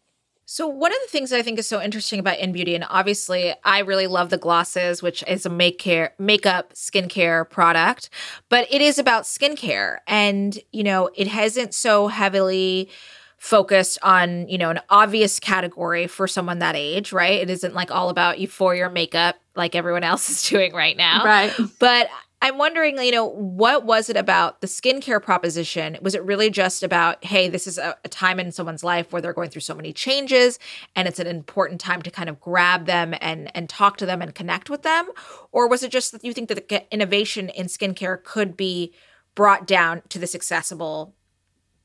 So 0.57 0.67
one 0.67 0.91
of 0.91 0.97
the 1.05 1.11
things 1.11 1.29
that 1.29 1.39
I 1.39 1.43
think 1.43 1.59
is 1.59 1.67
so 1.67 1.83
interesting 1.83 2.19
about 2.19 2.39
Innbeauty, 2.39 2.75
and 2.75 2.87
obviously 2.89 3.55
I 3.63 3.81
really 3.81 4.07
love 4.07 4.31
the 4.31 4.39
glosses, 4.39 5.03
which 5.03 5.23
is 5.29 5.45
a 5.45 5.51
make 5.51 5.79
care 5.79 6.15
makeup 6.19 6.73
skincare 6.73 7.47
product, 7.51 8.09
but 8.49 8.67
it 8.73 8.81
is 8.81 8.99
about 8.99 9.25
skincare, 9.25 9.99
and 10.07 10.59
you 10.73 10.83
know 10.83 11.11
it 11.15 11.29
hasn't 11.29 11.75
so 11.75 12.09
heavily 12.09 12.89
focused 13.37 13.99
on 14.03 14.49
you 14.49 14.57
know 14.57 14.71
an 14.71 14.81
obvious 14.89 15.39
category 15.39 16.07
for 16.07 16.27
someone 16.27 16.61
that 16.61 16.75
age, 16.75 17.13
right? 17.13 17.39
It 17.43 17.51
isn't 17.51 17.75
like 17.75 17.91
all 17.91 18.09
about 18.09 18.39
euphoria 18.39 18.89
makeup 18.89 19.37
like 19.57 19.75
everyone 19.75 20.05
else 20.05 20.31
is 20.31 20.49
doing 20.49 20.73
right 20.73 20.97
now, 20.97 21.23
right? 21.23 21.53
But 21.79 22.09
I'm 22.43 22.59
wondering, 22.59 22.99
you 22.99 23.13
know, 23.13 23.27
what 23.27 23.87
was 23.87 24.11
it 24.11 24.17
about 24.17 24.61
the 24.61 24.67
skincare 24.67 25.23
proposition? 25.23 25.97
Was 26.03 26.15
it 26.15 26.23
really 26.23 26.51
just 26.51 26.83
about, 26.83 27.25
hey, 27.25 27.49
this 27.49 27.67
is 27.67 27.79
a, 27.79 27.97
a, 28.05 28.09
time 28.09 28.39
in 28.39 28.53
someone's 28.53 28.85
life 28.85 29.11
where 29.11 29.23
they're 29.23 29.33
going 29.33 29.49
through 29.49 29.63
so 29.63 29.75
many 29.75 29.93
changes 29.93 30.59
and 30.95 31.09
it's 31.09 31.19
an 31.19 31.27
important 31.27 31.81
time 31.81 32.03
to 32.03 32.11
kind 32.11 32.29
of 32.29 32.39
grab 32.39 32.85
them 32.85 33.15
and 33.21 33.51
and 33.57 33.69
talk 33.71 33.97
to 33.99 34.07
them 34.07 34.21
and 34.21 34.35
connect 34.35 34.69
with 34.69 34.83
them? 34.83 35.09
Or 35.51 35.67
was 35.67 35.83
it 35.83 35.91
just 35.91 36.13
that 36.13 36.25
you 36.25 36.35
think 36.35 36.49
that 36.49 36.69
the 36.69 36.93
innovation 36.93 37.49
in 37.49 37.67
skincare 37.67 38.23
could 38.23 38.57
be 38.57 38.93
brought 39.35 39.67
down 39.67 40.03
to 40.11 40.19
this 40.19 40.35
accessible 40.35 41.15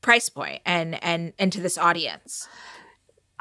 price 0.02 0.28
point 0.28 0.60
and 0.66 1.02
and 1.02 1.32
and 1.38 1.50
to 1.52 1.62
this 1.62 1.78
audience? 1.78 2.46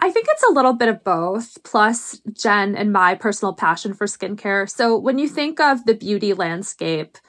I 0.04 0.10
think 0.10 0.26
it's 0.30 0.44
a 0.44 0.52
little 0.52 0.74
bit 0.74 0.90
of 0.90 1.04
both, 1.04 1.64
plus 1.64 2.20
Jen 2.34 2.76
and 2.76 2.92
my 2.92 3.14
personal 3.14 3.54
passion 3.54 3.94
for 3.94 4.08
skincare. 4.08 4.68
So 4.68 4.98
when 4.98 5.20
you 5.20 5.28
think 5.28 5.60
of 5.60 5.86
the 5.86 5.94
beauty 5.94 6.34
landscape, 6.34 7.20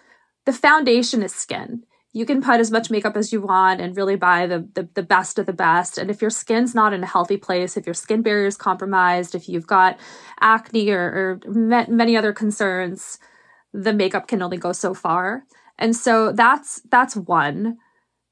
the 0.47 0.55
foundation 0.55 1.23
is 1.23 1.35
skin. 1.35 1.85
You 2.15 2.25
can 2.25 2.43
put 2.43 2.61
as 2.61 2.71
much 2.71 2.91
makeup 2.91 3.17
as 3.17 3.33
you 3.33 3.43
want 3.43 3.81
and 3.81 3.97
really 3.97 4.17
buy 4.17 4.47
the, 4.47 4.67
the, 4.75 4.89
the 4.95 5.03
best 5.03 5.39
of 5.39 5.45
the 5.45 5.53
best. 5.53 5.99
And 5.99 6.11
if 6.11 6.23
your 6.23 6.31
skin's 6.31 6.75
not 6.75 6.95
in 6.95 7.03
a 7.03 7.07
healthy 7.07 7.37
place, 7.37 7.77
if 7.77 7.87
your 7.87 7.95
skin 7.95 8.23
barrier 8.23 8.47
is 8.47 8.57
compromised, 8.57 9.35
if 9.35 9.49
you've 9.49 9.67
got 9.67 9.99
acne 10.41 10.91
or, 10.91 11.01
or 11.01 11.41
many 11.47 12.17
other 12.17 12.33
concerns, 12.33 13.19
the 13.73 13.93
makeup 13.93 14.29
can 14.29 14.43
only 14.43 14.57
go 14.57 14.73
so 14.73 14.95
far. 14.95 15.45
And 15.79 15.95
so 15.95 16.33
that's 16.33 16.83
that's 16.91 17.17
one 17.17 17.79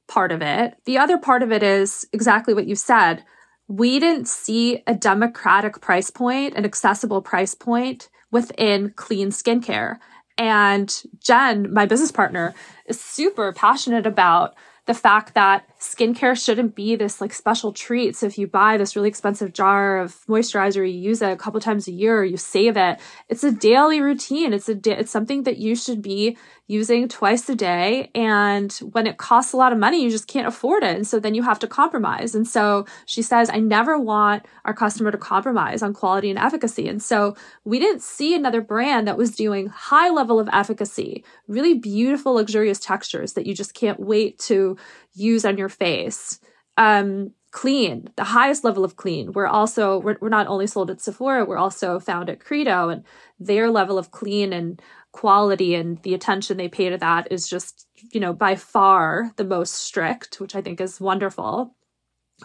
part 0.09 0.33
of 0.33 0.43
it. 0.43 0.75
The 0.85 0.99
other 0.99 1.19
part 1.19 1.43
of 1.43 1.53
it 1.53 1.63
is 1.63 2.07
exactly 2.13 2.53
what 2.53 2.67
you 2.67 2.75
said 2.75 3.25
we 3.71 4.01
didn't 4.01 4.27
see 4.27 4.83
a 4.89 4.95
democratic 4.97 5.81
price 5.81 6.11
point, 6.11 6.57
an 6.57 6.65
accessible 6.65 7.23
price 7.23 7.55
point 7.55 8.09
within 8.33 8.93
clean 8.97 9.29
skincare. 9.29 9.99
And 10.37 10.93
Jen, 11.21 11.73
my 11.73 11.87
business 11.87 12.11
partner, 12.11 12.53
is 12.87 13.01
super 13.01 13.53
passionate 13.53 14.09
about 14.09 14.57
the 14.87 14.95
fact 14.95 15.35
that 15.35 15.70
skincare 15.81 16.39
shouldn't 16.43 16.75
be 16.75 16.95
this 16.95 17.23
like 17.23 17.33
special 17.33 17.73
treat. 17.73 18.15
So 18.15 18.27
if 18.27 18.37
you 18.37 18.47
buy 18.47 18.77
this 18.77 18.95
really 18.95 19.09
expensive 19.09 19.55
jar 19.55 19.99
of 19.99 20.15
moisturizer, 20.27 20.77
you 20.77 20.99
use 20.99 21.23
it 21.23 21.33
a 21.33 21.37
couple 21.37 21.59
times 21.59 21.89
a 21.89 21.93
year, 21.93 22.23
you 22.23 22.37
save 22.37 22.77
it. 22.77 23.01
It's 23.31 23.43
a 23.43 23.51
daily 23.51 24.03
routine. 24.03 24.53
It's 24.53 24.69
a 24.69 24.75
da- 24.75 24.99
it's 24.99 25.11
something 25.11 25.45
that 25.45 25.57
you 25.57 25.75
should 25.75 26.03
be 26.03 26.37
using 26.67 27.09
twice 27.09 27.49
a 27.49 27.57
day. 27.57 28.11
And 28.15 28.71
when 28.93 29.07
it 29.07 29.17
costs 29.17 29.55
a 29.55 29.57
lot 29.57 29.73
of 29.73 29.79
money, 29.79 30.05
you 30.05 30.11
just 30.11 30.29
can't 30.29 30.47
afford 30.47 30.85
it. 30.85 30.95
And 30.95 31.07
so 31.07 31.19
then 31.19 31.35
you 31.35 31.43
have 31.43 31.59
to 31.61 31.67
compromise. 31.67 32.35
And 32.35 32.47
so 32.47 32.85
she 33.07 33.23
says, 33.23 33.51
I 33.51 33.59
never 33.59 33.99
want 33.99 34.45
our 34.67 34.75
customer 34.75 35.11
to 35.11 35.19
compromise 35.19 35.83
on 35.83 35.95
quality 35.95 36.31
and 36.31 36.39
efficacy. 36.39 36.89
And 36.89 37.03
so 37.03 37.35
we 37.65 37.79
didn't 37.79 38.03
see 38.03 38.35
another 38.35 38.61
brand 38.61 39.09
that 39.09 39.17
was 39.17 39.35
doing 39.35 39.67
high 39.67 40.11
level 40.11 40.39
of 40.39 40.49
efficacy, 40.53 41.25
really 41.49 41.75
beautiful, 41.75 42.35
luxurious 42.35 42.79
textures 42.79 43.33
that 43.33 43.47
you 43.47 43.55
just 43.55 43.75
can't 43.75 43.99
wait 43.99 44.39
to 44.41 44.77
use 45.15 45.45
on 45.45 45.59
your 45.59 45.69
face. 45.69 46.41
Um, 46.77 47.33
clean, 47.51 48.09
the 48.17 48.25
highest 48.25 48.65
level 48.65 48.85
of 48.85 48.97
clean. 48.97 49.33
We're 49.33 49.47
also, 49.47 49.99
we're, 49.99 50.17
we're 50.21 50.29
not 50.29 50.47
only 50.47 50.67
sold 50.67 50.91
at 50.91 51.01
Sephora, 51.01 51.45
we're 51.45 51.59
also 51.59 51.99
found 51.99 52.31
at 52.31 52.41
Credo, 52.41 52.89
and 52.89 53.05
their 53.39 53.71
level 53.71 53.99
of 53.99 54.11
clean 54.11 54.53
and 54.53 54.81
quality 55.13 55.75
and 55.75 56.01
the 56.03 56.15
attention 56.15 56.57
they 56.57 56.69
pay 56.69 56.89
to 56.89 56.99
that 56.99 57.31
is 57.33 57.49
just, 57.49 57.87
you 58.13 58.21
know, 58.21 58.33
by 58.33 58.55
far 58.55 59.33
the 59.37 59.45
most 59.45 59.75
strict, 59.75 60.41
which 60.41 60.55
I 60.55 60.63
think 60.63 60.81
is 60.81 61.01
wonderful. 61.01 61.75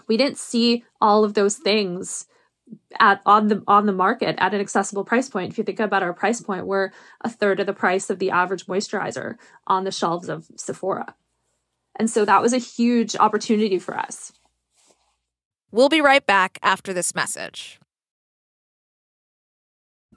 We 0.07 0.17
didn't 0.17 0.39
see 0.39 0.83
all 0.99 1.23
of 1.23 1.35
those 1.35 1.57
things 1.57 2.25
at 2.99 3.21
on 3.25 3.47
the 3.47 3.63
on 3.67 3.85
the 3.85 3.93
market 3.93 4.35
at 4.39 4.53
an 4.53 4.59
accessible 4.59 5.05
price 5.05 5.29
point. 5.29 5.51
If 5.51 5.57
you 5.57 5.63
think 5.63 5.79
about 5.79 6.01
our 6.01 6.13
price 6.13 6.41
point, 6.41 6.65
we're 6.65 6.89
a 7.21 7.29
third 7.29 7.59
of 7.59 7.67
the 7.67 7.73
price 7.73 8.09
of 8.09 8.17
the 8.17 8.31
average 8.31 8.65
moisturizer 8.65 9.35
on 9.67 9.83
the 9.83 9.91
shelves 9.91 10.29
of 10.29 10.47
Sephora. 10.55 11.15
And 11.95 12.09
so 12.09 12.25
that 12.25 12.41
was 12.41 12.53
a 12.53 12.57
huge 12.57 13.15
opportunity 13.15 13.79
for 13.79 13.97
us. 13.97 14.33
We'll 15.71 15.89
be 15.89 16.01
right 16.01 16.25
back 16.25 16.59
after 16.63 16.93
this 16.93 17.15
message. 17.15 17.79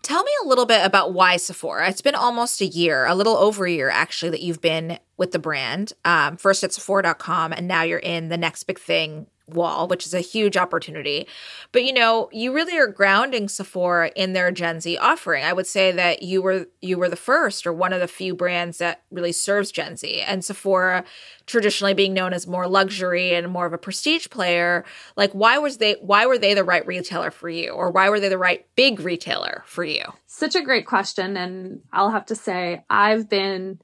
Tell 0.03 0.23
me 0.23 0.33
a 0.45 0.49
little 0.49 0.67
bit 0.67 0.85
about 0.85 1.13
why 1.13 1.37
Sephora. 1.37 1.89
It's 1.89 2.01
been 2.01 2.15
almost 2.15 2.61
a 2.61 2.67
year, 2.67 3.07
a 3.07 3.15
little 3.15 3.37
over 3.37 3.67
a 3.67 3.71
year 3.71 3.91
actually, 3.91 4.31
that 4.31 4.43
you've 4.43 4.61
been 4.61 4.99
with 5.17 5.33
the 5.33 5.39
brand. 5.39 5.93
Um, 6.05 6.37
first 6.37 6.63
at 6.63 6.73
Sephora.com, 6.73 7.53
and 7.53 7.67
now 7.67 7.83
you're 7.83 7.99
in 7.99 8.29
the 8.29 8.37
next 8.37 8.65
big 8.65 8.79
thing 8.79 9.27
wall, 9.49 9.89
which 9.89 10.07
is 10.07 10.15
a 10.15 10.21
huge 10.21 10.57
opportunity. 10.57 11.27
But 11.73 11.85
you 11.85 11.93
know, 11.93 12.29
you 12.33 12.53
really 12.53 12.79
are 12.79 12.87
grounding 12.87 13.49
Sephora 13.49 14.11
in 14.15 14.33
their 14.33 14.51
Gen 14.51 14.81
Z 14.81 14.97
offering. 14.99 15.45
I 15.45 15.53
would 15.53 15.67
say 15.67 15.93
that 15.93 16.23
you 16.23 16.43
were 16.43 16.67
you 16.81 16.99
were 16.99 17.09
the 17.09 17.17
first 17.17 17.67
or 17.67 17.73
one 17.73 17.93
of 17.93 18.01
the 18.01 18.09
few 18.09 18.35
brands 18.35 18.79
that 18.79 19.03
really 19.11 19.33
serves 19.33 19.71
Gen 19.71 19.97
Z. 19.97 20.21
And 20.21 20.45
Sephora 20.45 21.05
traditionally 21.47 21.95
being 21.95 22.15
known 22.15 22.33
as 22.33 22.47
more 22.47 22.69
luxury 22.69 23.35
and 23.35 23.51
more 23.51 23.67
of 23.67 23.73
a 23.73 23.79
prestige 23.79 24.29
player, 24.29 24.85
like 25.17 25.33
why 25.33 25.59
was 25.59 25.79
they 25.79 25.95
why 25.95 26.27
were 26.27 26.39
they 26.39 26.55
the 26.55 26.65
right 26.65 26.87
retailer 26.87 27.31
for 27.31 27.49
you 27.49 27.71
or 27.71 27.91
why 27.91 28.09
were 28.09 28.21
they 28.21 28.29
the 28.29 28.39
right 28.39 28.67
big 28.77 29.01
retailer 29.01 29.63
for 29.67 29.85
you? 29.85 30.05
Such 30.27 30.55
a 30.55 30.63
great 30.63 30.87
question 30.87 31.37
and 31.37 31.81
I'll 31.93 32.11
have 32.11 32.27
to 32.27 32.35
say 32.35 32.85
I've 32.89 33.29
been 33.29 33.81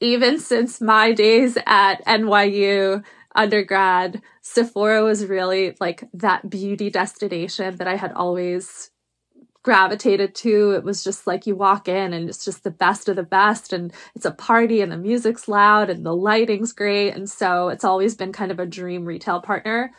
even 0.00 0.38
since 0.38 0.80
my 0.80 1.12
days 1.12 1.56
at 1.66 2.04
NYU 2.04 3.02
undergrad, 3.34 4.22
Sephora 4.42 5.02
was 5.02 5.26
really 5.26 5.76
like 5.80 6.04
that 6.14 6.48
beauty 6.48 6.90
destination 6.90 7.76
that 7.76 7.88
I 7.88 7.96
had 7.96 8.12
always 8.12 8.90
gravitated 9.62 10.34
to. 10.34 10.72
It 10.72 10.84
was 10.84 11.02
just 11.02 11.26
like 11.26 11.46
you 11.46 11.56
walk 11.56 11.88
in 11.88 12.12
and 12.12 12.28
it's 12.28 12.44
just 12.44 12.62
the 12.62 12.70
best 12.70 13.08
of 13.08 13.16
the 13.16 13.22
best 13.22 13.72
and 13.72 13.92
it's 14.14 14.26
a 14.26 14.30
party 14.30 14.82
and 14.82 14.92
the 14.92 14.96
music's 14.96 15.48
loud 15.48 15.90
and 15.90 16.04
the 16.04 16.14
lighting's 16.14 16.72
great. 16.72 17.12
And 17.12 17.28
so 17.28 17.70
it's 17.70 17.84
always 17.84 18.14
been 18.14 18.32
kind 18.32 18.52
of 18.52 18.60
a 18.60 18.66
dream 18.66 19.06
retail 19.06 19.40
partner. 19.40 19.92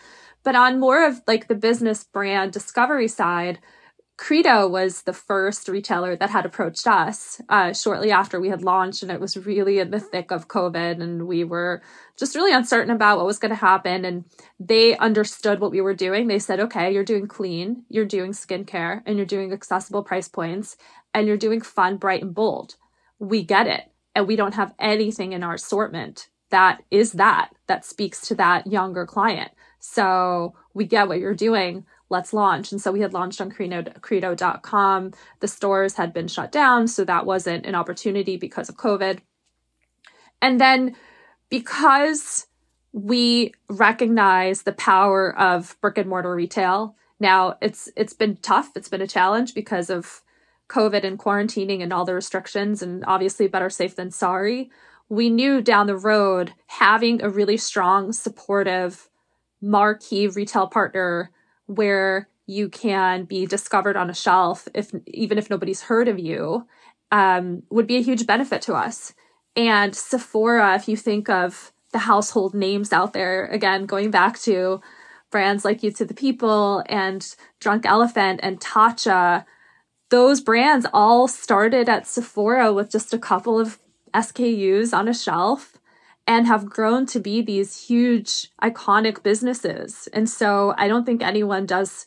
But 0.43 0.55
on 0.55 0.79
more 0.79 1.05
of 1.05 1.21
like 1.25 1.47
the 1.47 1.55
business 1.55 2.03
brand 2.03 2.53
discovery 2.53 3.07
side, 3.07 3.59
Credo 4.17 4.65
was 4.65 5.01
the 5.01 5.13
first 5.13 5.67
retailer 5.67 6.15
that 6.15 6.29
had 6.29 6.45
approached 6.45 6.87
us 6.87 7.41
uh, 7.49 7.73
shortly 7.73 8.11
after 8.11 8.39
we 8.39 8.47
had 8.47 8.63
launched, 8.63 9.03
and 9.03 9.11
it 9.11 9.19
was 9.19 9.35
really 9.35 9.79
in 9.79 9.91
the 9.91 9.99
thick 9.99 10.31
of 10.31 10.47
COVID, 10.47 11.01
and 11.01 11.27
we 11.27 11.43
were 11.43 11.81
just 12.17 12.33
really 12.33 12.53
uncertain 12.53 12.95
about 12.95 13.17
what 13.17 13.25
was 13.25 13.39
going 13.39 13.49
to 13.49 13.55
happen. 13.55 14.05
And 14.05 14.23
they 14.57 14.95
understood 14.97 15.59
what 15.59 15.71
we 15.71 15.81
were 15.81 15.93
doing. 15.93 16.27
They 16.27 16.39
said, 16.39 16.61
"Okay, 16.61 16.93
you're 16.93 17.03
doing 17.03 17.27
clean, 17.27 17.83
you're 17.89 18.05
doing 18.05 18.31
skincare, 18.31 19.01
and 19.05 19.17
you're 19.17 19.25
doing 19.25 19.51
accessible 19.51 20.03
price 20.03 20.29
points, 20.29 20.77
and 21.13 21.27
you're 21.27 21.35
doing 21.35 21.59
fun, 21.59 21.97
bright, 21.97 22.21
and 22.23 22.33
bold. 22.33 22.75
We 23.19 23.43
get 23.43 23.67
it, 23.67 23.91
and 24.15 24.27
we 24.27 24.37
don't 24.37 24.53
have 24.53 24.73
anything 24.79 25.33
in 25.33 25.43
our 25.43 25.55
assortment 25.55 26.29
that 26.51 26.83
is 26.89 27.13
that 27.13 27.49
that 27.67 27.83
speaks 27.83 28.21
to 28.21 28.35
that 28.35 28.67
younger 28.67 29.05
client. 29.05 29.51
So 29.79 30.53
we 30.73 30.85
get 30.85 31.09
what 31.09 31.19
you're 31.19 31.33
doing." 31.33 31.85
Let's 32.09 32.33
launch. 32.33 32.71
And 32.71 32.81
so 32.81 32.91
we 32.91 33.01
had 33.01 33.13
launched 33.13 33.41
on 33.41 33.51
Credo, 33.51 33.83
Credo.com. 34.01 35.11
The 35.39 35.47
stores 35.47 35.95
had 35.95 36.13
been 36.13 36.27
shut 36.27 36.51
down, 36.51 36.87
so 36.87 37.03
that 37.05 37.25
wasn't 37.25 37.65
an 37.65 37.75
opportunity 37.75 38.37
because 38.37 38.69
of 38.69 38.77
COVID. 38.77 39.19
And 40.41 40.59
then 40.59 40.95
because 41.49 42.47
we 42.91 43.53
recognize 43.69 44.63
the 44.63 44.73
power 44.73 45.37
of 45.37 45.75
brick 45.81 45.97
and 45.97 46.09
mortar 46.09 46.33
retail, 46.33 46.95
now 47.19 47.57
it's 47.61 47.89
it's 47.95 48.13
been 48.13 48.37
tough, 48.37 48.71
it's 48.75 48.89
been 48.89 49.01
a 49.01 49.07
challenge 49.07 49.53
because 49.53 49.89
of 49.89 50.21
COVID 50.69 51.03
and 51.03 51.19
quarantining 51.19 51.81
and 51.81 51.93
all 51.93 52.05
the 52.05 52.13
restrictions, 52.13 52.81
and 52.81 53.03
obviously 53.05 53.47
better 53.47 53.69
safe 53.69 53.95
than 53.95 54.11
sorry. 54.11 54.69
We 55.09 55.29
knew 55.29 55.61
down 55.61 55.87
the 55.87 55.97
road 55.97 56.53
having 56.67 57.21
a 57.21 57.29
really 57.29 57.57
strong, 57.57 58.11
supportive, 58.11 59.09
marquee 59.61 60.27
retail 60.27 60.67
partner 60.67 61.31
where 61.67 62.29
you 62.47 62.69
can 62.69 63.25
be 63.25 63.45
discovered 63.45 63.97
on 63.97 64.09
a 64.09 64.13
shelf 64.13 64.67
if 64.73 64.91
even 65.07 65.37
if 65.37 65.49
nobody's 65.49 65.83
heard 65.83 66.07
of 66.07 66.19
you 66.19 66.67
um, 67.11 67.63
would 67.69 67.87
be 67.87 67.97
a 67.97 68.01
huge 68.01 68.27
benefit 68.27 68.61
to 68.63 68.73
us. 68.73 69.13
And 69.55 69.95
sephora 69.95 70.75
if 70.75 70.87
you 70.87 70.97
think 70.97 71.29
of 71.29 71.71
the 71.91 71.99
household 71.99 72.53
names 72.53 72.91
out 72.91 73.13
there 73.13 73.45
again 73.45 73.85
going 73.85 74.11
back 74.11 74.37
to 74.39 74.81
brands 75.31 75.63
like 75.63 75.81
youth 75.81 75.95
to 75.97 76.05
the 76.05 76.13
people 76.13 76.83
and 76.87 77.35
drunk 77.61 77.85
elephant 77.85 78.41
and 78.43 78.59
tatcha 78.59 79.45
those 80.09 80.41
brands 80.41 80.85
all 80.93 81.27
started 81.27 81.87
at 81.87 82.05
sephora 82.05 82.73
with 82.73 82.91
just 82.91 83.13
a 83.13 83.17
couple 83.17 83.57
of 83.57 83.79
skus 84.13 84.93
on 84.93 85.07
a 85.07 85.13
shelf 85.13 85.74
and 86.27 86.47
have 86.47 86.69
grown 86.69 87.05
to 87.05 87.19
be 87.19 87.41
these 87.41 87.87
huge 87.87 88.49
iconic 88.61 89.21
businesses. 89.21 90.09
And 90.11 90.29
so 90.29 90.73
I 90.77 90.87
don't 90.87 91.05
think 91.05 91.21
anyone 91.21 91.65
does 91.65 92.05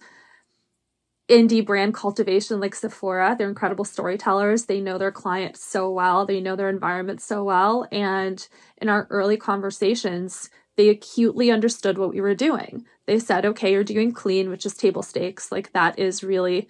indie 1.28 1.64
brand 1.64 1.94
cultivation 1.94 2.58
like 2.58 2.74
Sephora. 2.74 3.36
They're 3.38 3.48
incredible 3.48 3.84
storytellers. 3.84 4.64
They 4.64 4.80
know 4.80 4.98
their 4.98 5.12
clients 5.12 5.62
so 5.62 5.90
well, 5.90 6.26
they 6.26 6.40
know 6.40 6.56
their 6.56 6.70
environment 6.70 7.20
so 7.20 7.44
well. 7.44 7.86
And 7.92 8.46
in 8.78 8.88
our 8.88 9.06
early 9.10 9.36
conversations, 9.36 10.50
they 10.76 10.88
acutely 10.88 11.50
understood 11.50 11.98
what 11.98 12.10
we 12.10 12.20
were 12.20 12.34
doing. 12.34 12.86
They 13.06 13.18
said, 13.18 13.44
okay, 13.44 13.72
you're 13.72 13.84
doing 13.84 14.12
clean, 14.12 14.48
which 14.48 14.64
is 14.64 14.74
table 14.74 15.02
stakes. 15.02 15.52
Like 15.52 15.72
that 15.72 15.98
is 15.98 16.24
really 16.24 16.68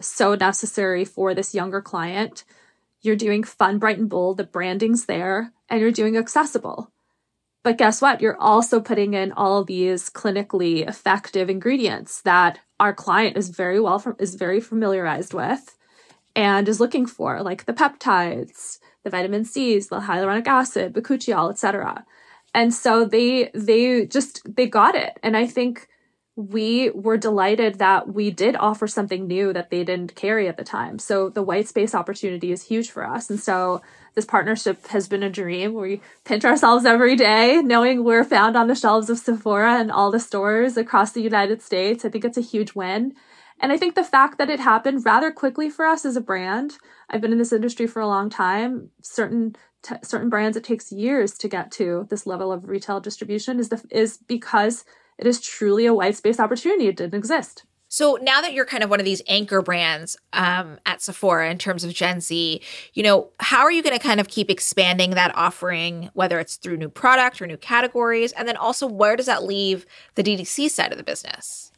so 0.00 0.34
necessary 0.34 1.04
for 1.04 1.34
this 1.34 1.54
younger 1.54 1.80
client. 1.80 2.44
You're 3.02 3.16
doing 3.16 3.44
fun, 3.44 3.78
bright, 3.78 3.98
and 3.98 4.08
bold. 4.08 4.38
The 4.38 4.44
branding's 4.44 5.06
there 5.06 5.52
and 5.74 5.80
you're 5.82 5.92
doing 5.92 6.16
accessible. 6.16 6.90
But 7.62 7.78
guess 7.78 8.00
what? 8.00 8.20
You're 8.20 8.40
also 8.40 8.80
putting 8.80 9.14
in 9.14 9.32
all 9.32 9.64
these 9.64 10.10
clinically 10.10 10.86
effective 10.86 11.48
ingredients 11.50 12.20
that 12.22 12.60
our 12.78 12.94
client 12.94 13.36
is 13.36 13.48
very 13.48 13.80
well 13.80 13.98
from, 13.98 14.16
is 14.18 14.34
very 14.34 14.60
familiarized 14.60 15.34
with 15.34 15.76
and 16.36 16.68
is 16.68 16.80
looking 16.80 17.06
for, 17.06 17.42
like 17.42 17.64
the 17.64 17.72
peptides, 17.72 18.78
the 19.02 19.10
vitamin 19.10 19.44
C's, 19.44 19.88
the 19.88 20.00
hyaluronic 20.00 20.46
acid, 20.46 20.92
bakuchiol, 20.92 21.50
etc. 21.50 22.04
And 22.54 22.72
so 22.72 23.04
they 23.04 23.50
they 23.54 24.06
just 24.06 24.42
they 24.56 24.66
got 24.66 24.94
it. 24.94 25.18
And 25.22 25.36
I 25.36 25.46
think 25.46 25.88
we 26.36 26.90
were 26.90 27.16
delighted 27.16 27.78
that 27.78 28.12
we 28.12 28.30
did 28.30 28.56
offer 28.56 28.86
something 28.88 29.26
new 29.26 29.52
that 29.52 29.70
they 29.70 29.84
didn't 29.84 30.16
carry 30.16 30.48
at 30.48 30.56
the 30.56 30.64
time. 30.64 30.98
So 30.98 31.28
the 31.28 31.42
white 31.42 31.68
space 31.68 31.94
opportunity 31.94 32.50
is 32.50 32.64
huge 32.64 32.90
for 32.90 33.06
us. 33.06 33.30
And 33.30 33.40
so 33.40 33.82
this 34.14 34.24
partnership 34.24 34.86
has 34.88 35.08
been 35.08 35.22
a 35.22 35.30
dream. 35.30 35.74
We 35.74 36.00
pinch 36.24 36.44
ourselves 36.44 36.84
every 36.84 37.16
day 37.16 37.60
knowing 37.62 38.04
we're 38.04 38.24
found 38.24 38.56
on 38.56 38.68
the 38.68 38.74
shelves 38.74 39.10
of 39.10 39.18
Sephora 39.18 39.78
and 39.80 39.90
all 39.90 40.10
the 40.10 40.20
stores 40.20 40.76
across 40.76 41.12
the 41.12 41.22
United 41.22 41.62
States. 41.62 42.04
I 42.04 42.08
think 42.08 42.24
it's 42.24 42.38
a 42.38 42.42
huge 42.42 42.74
win. 42.74 43.14
And 43.60 43.72
I 43.72 43.76
think 43.76 43.94
the 43.94 44.04
fact 44.04 44.38
that 44.38 44.50
it 44.50 44.60
happened 44.60 45.04
rather 45.04 45.30
quickly 45.30 45.70
for 45.70 45.86
us 45.86 46.04
as 46.04 46.16
a 46.16 46.20
brand, 46.20 46.76
I've 47.08 47.20
been 47.20 47.32
in 47.32 47.38
this 47.38 47.52
industry 47.52 47.86
for 47.86 48.00
a 48.00 48.06
long 48.06 48.28
time. 48.28 48.90
Certain 49.00 49.56
t- 49.82 49.94
certain 50.02 50.28
brands 50.28 50.56
it 50.56 50.64
takes 50.64 50.90
years 50.90 51.38
to 51.38 51.48
get 51.48 51.70
to 51.72 52.06
this 52.10 52.26
level 52.26 52.52
of 52.52 52.68
retail 52.68 53.00
distribution 53.00 53.60
is 53.60 53.68
the 53.68 53.82
is 53.90 54.16
because 54.16 54.84
it 55.18 55.26
is 55.26 55.40
truly 55.40 55.86
a 55.86 55.94
white 55.94 56.16
space 56.16 56.40
opportunity. 56.40 56.88
It 56.88 56.96
didn't 56.96 57.14
exist. 57.14 57.64
So 57.94 58.18
now 58.20 58.40
that 58.40 58.52
you're 58.52 58.64
kind 58.64 58.82
of 58.82 58.90
one 58.90 58.98
of 58.98 59.04
these 59.04 59.22
anchor 59.28 59.62
brands 59.62 60.16
um, 60.32 60.80
at 60.84 61.00
Sephora 61.00 61.48
in 61.48 61.58
terms 61.58 61.84
of 61.84 61.94
Gen 61.94 62.20
Z, 62.20 62.60
you 62.92 63.02
know, 63.04 63.30
how 63.38 63.60
are 63.60 63.70
you 63.70 63.84
going 63.84 63.96
to 63.96 64.02
kind 64.02 64.18
of 64.18 64.26
keep 64.26 64.50
expanding 64.50 65.10
that 65.10 65.30
offering, 65.36 66.10
whether 66.12 66.40
it's 66.40 66.56
through 66.56 66.76
new 66.76 66.88
product 66.88 67.40
or 67.40 67.46
new 67.46 67.56
categories? 67.56 68.32
And 68.32 68.48
then 68.48 68.56
also, 68.56 68.88
where 68.88 69.14
does 69.14 69.26
that 69.26 69.44
leave 69.44 69.86
the 70.16 70.24
DTC 70.24 70.70
side 70.70 70.90
of 70.90 70.98
the 70.98 71.04
business? 71.04 71.70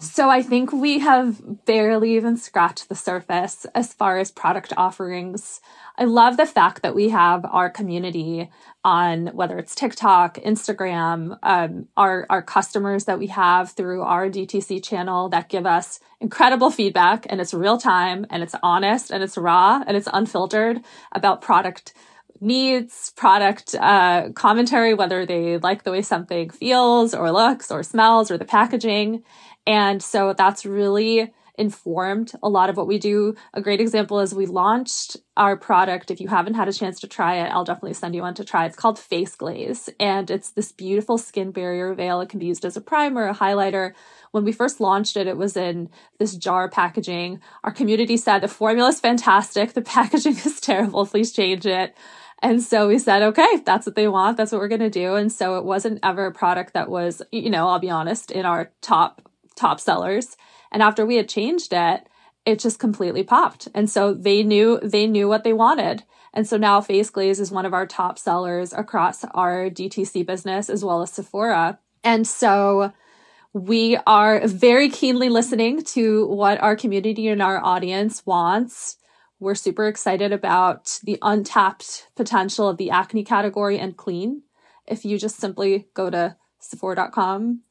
So 0.00 0.28
I 0.28 0.42
think 0.42 0.72
we 0.72 0.98
have 0.98 1.64
barely 1.64 2.16
even 2.16 2.36
scratched 2.36 2.88
the 2.88 2.96
surface 2.96 3.64
as 3.76 3.94
far 3.94 4.18
as 4.18 4.32
product 4.32 4.72
offerings. 4.76 5.60
I 6.00 6.04
love 6.04 6.36
the 6.36 6.46
fact 6.46 6.82
that 6.82 6.94
we 6.94 7.08
have 7.08 7.44
our 7.44 7.68
community 7.68 8.48
on 8.84 9.26
whether 9.28 9.58
it's 9.58 9.74
TikTok, 9.74 10.36
Instagram, 10.36 11.36
um, 11.42 11.88
our 11.96 12.24
our 12.30 12.40
customers 12.40 13.06
that 13.06 13.18
we 13.18 13.26
have 13.26 13.72
through 13.72 14.02
our 14.02 14.30
DTC 14.30 14.82
channel 14.84 15.28
that 15.30 15.48
give 15.48 15.66
us 15.66 15.98
incredible 16.20 16.70
feedback, 16.70 17.26
and 17.28 17.40
it's 17.40 17.52
real 17.52 17.78
time, 17.78 18.24
and 18.30 18.44
it's 18.44 18.54
honest, 18.62 19.10
and 19.10 19.24
it's 19.24 19.36
raw, 19.36 19.82
and 19.88 19.96
it's 19.96 20.08
unfiltered 20.12 20.80
about 21.10 21.42
product 21.42 21.94
needs, 22.40 23.12
product 23.16 23.74
uh, 23.74 24.28
commentary, 24.36 24.94
whether 24.94 25.26
they 25.26 25.58
like 25.58 25.82
the 25.82 25.90
way 25.90 26.02
something 26.02 26.50
feels 26.50 27.12
or 27.12 27.32
looks 27.32 27.72
or 27.72 27.82
smells 27.82 28.30
or 28.30 28.38
the 28.38 28.44
packaging. 28.44 29.24
And 29.66 30.00
so 30.00 30.32
that's 30.32 30.64
really 30.64 31.32
informed 31.58 32.32
a 32.42 32.48
lot 32.48 32.70
of 32.70 32.76
what 32.76 32.86
we 32.86 32.98
do. 32.98 33.34
A 33.54 33.60
great 33.60 33.80
example 33.80 34.20
is 34.20 34.34
we 34.34 34.46
launched 34.46 35.16
our 35.36 35.56
product. 35.56 36.10
If 36.10 36.20
you 36.20 36.28
haven't 36.28 36.54
had 36.54 36.68
a 36.68 36.72
chance 36.72 37.00
to 37.00 37.08
try 37.08 37.36
it, 37.36 37.50
I'll 37.50 37.64
definitely 37.64 37.94
send 37.94 38.14
you 38.14 38.22
one 38.22 38.34
to 38.34 38.44
try. 38.44 38.66
It's 38.66 38.76
called 38.76 38.98
Face 38.98 39.34
Glaze, 39.34 39.88
and 39.98 40.30
it's 40.30 40.50
this 40.50 40.72
beautiful 40.72 41.18
skin 41.18 41.50
barrier 41.50 41.92
veil. 41.94 42.20
It 42.20 42.28
can 42.28 42.38
be 42.38 42.46
used 42.46 42.64
as 42.64 42.76
a 42.76 42.80
primer, 42.80 43.28
a 43.28 43.34
highlighter. 43.34 43.92
When 44.30 44.44
we 44.44 44.52
first 44.52 44.80
launched 44.80 45.16
it, 45.16 45.26
it 45.26 45.36
was 45.36 45.56
in 45.56 45.90
this 46.18 46.36
jar 46.36 46.68
packaging. 46.68 47.40
Our 47.64 47.72
community 47.72 48.16
said 48.16 48.40
the 48.40 48.48
formula 48.48 48.90
is 48.90 49.00
fantastic, 49.00 49.72
the 49.72 49.82
packaging 49.96 50.36
is 50.36 50.60
terrible, 50.60 51.06
please 51.06 51.32
change 51.32 51.66
it. 51.66 51.94
And 52.40 52.62
so 52.62 52.88
we 52.88 52.98
said, 52.98 53.22
okay, 53.22 53.62
that's 53.64 53.84
what 53.84 53.96
they 53.96 54.06
want. 54.06 54.36
That's 54.36 54.52
what 54.52 54.60
we're 54.60 54.68
going 54.68 54.80
to 54.80 54.90
do. 54.90 55.16
And 55.16 55.30
so 55.32 55.58
it 55.58 55.64
wasn't 55.64 55.98
ever 56.02 56.26
a 56.26 56.32
product 56.32 56.74
that 56.74 56.88
was, 56.88 57.20
you 57.32 57.50
know, 57.50 57.68
I'll 57.68 57.80
be 57.80 57.90
honest, 57.90 58.30
in 58.30 58.46
our 58.46 58.70
top, 58.80 59.28
top 59.56 59.80
sellers. 59.80 60.36
And 60.70 60.82
after 60.82 61.04
we 61.04 61.16
had 61.16 61.28
changed 61.28 61.72
it, 61.72 62.08
it 62.44 62.58
just 62.58 62.78
completely 62.78 63.22
popped. 63.22 63.68
And 63.74 63.90
so 63.90 64.14
they 64.14 64.42
knew, 64.42 64.80
they 64.82 65.06
knew 65.06 65.28
what 65.28 65.44
they 65.44 65.52
wanted. 65.52 66.04
And 66.32 66.46
so 66.46 66.56
now 66.56 66.80
Face 66.80 67.10
Glaze 67.10 67.40
is 67.40 67.50
one 67.50 67.66
of 67.66 67.74
our 67.74 67.86
top 67.86 68.18
sellers 68.18 68.72
across 68.72 69.24
our 69.34 69.68
DTC 69.70 70.26
business 70.26 70.70
as 70.70 70.84
well 70.84 71.02
as 71.02 71.12
Sephora. 71.12 71.78
And 72.04 72.26
so 72.26 72.92
we 73.52 73.96
are 74.06 74.46
very 74.46 74.88
keenly 74.88 75.28
listening 75.28 75.82
to 75.82 76.26
what 76.26 76.60
our 76.62 76.76
community 76.76 77.28
and 77.28 77.42
our 77.42 77.62
audience 77.62 78.24
wants. 78.24 78.96
We're 79.40 79.54
super 79.54 79.86
excited 79.86 80.32
about 80.32 81.00
the 81.02 81.18
untapped 81.22 82.08
potential 82.14 82.68
of 82.68 82.76
the 82.76 82.90
acne 82.90 83.24
category 83.24 83.78
and 83.78 83.96
clean. 83.96 84.42
If 84.86 85.04
you 85.04 85.18
just 85.18 85.36
simply 85.36 85.88
go 85.94 86.10
to 86.10 86.36
Sephora.com 86.60 87.62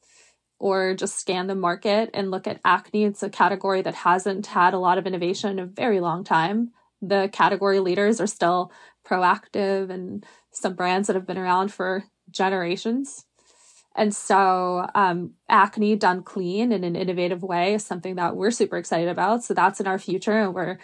or 0.58 0.94
just 0.94 1.18
scan 1.18 1.46
the 1.46 1.54
market 1.54 2.10
and 2.14 2.30
look 2.30 2.46
at 2.46 2.60
acne. 2.64 3.04
It's 3.04 3.22
a 3.22 3.30
category 3.30 3.82
that 3.82 3.94
hasn't 3.94 4.46
had 4.46 4.74
a 4.74 4.78
lot 4.78 4.98
of 4.98 5.06
innovation 5.06 5.50
in 5.50 5.58
a 5.58 5.66
very 5.66 6.00
long 6.00 6.24
time. 6.24 6.72
The 7.00 7.28
category 7.32 7.80
leaders 7.80 8.20
are 8.20 8.26
still 8.26 8.72
proactiv 9.06 9.90
and 9.90 10.26
some 10.50 10.74
brands 10.74 11.06
that 11.06 11.16
have 11.16 11.26
been 11.26 11.38
around 11.38 11.72
for 11.72 12.04
generations. 12.30 13.24
And 13.94 14.14
so, 14.14 14.86
um, 14.94 15.32
acne 15.48 15.96
done 15.96 16.22
clean 16.22 16.70
in 16.72 16.84
an 16.84 16.94
innovative 16.94 17.42
way 17.42 17.74
is 17.74 17.84
something 17.84 18.14
that 18.16 18.36
we're 18.36 18.52
super 18.52 18.76
excited 18.76 19.08
about. 19.08 19.42
So 19.42 19.54
that's 19.54 19.80
in 19.80 19.86
our 19.88 19.98
future, 19.98 20.38
and 20.38 20.54
we're 20.54 20.78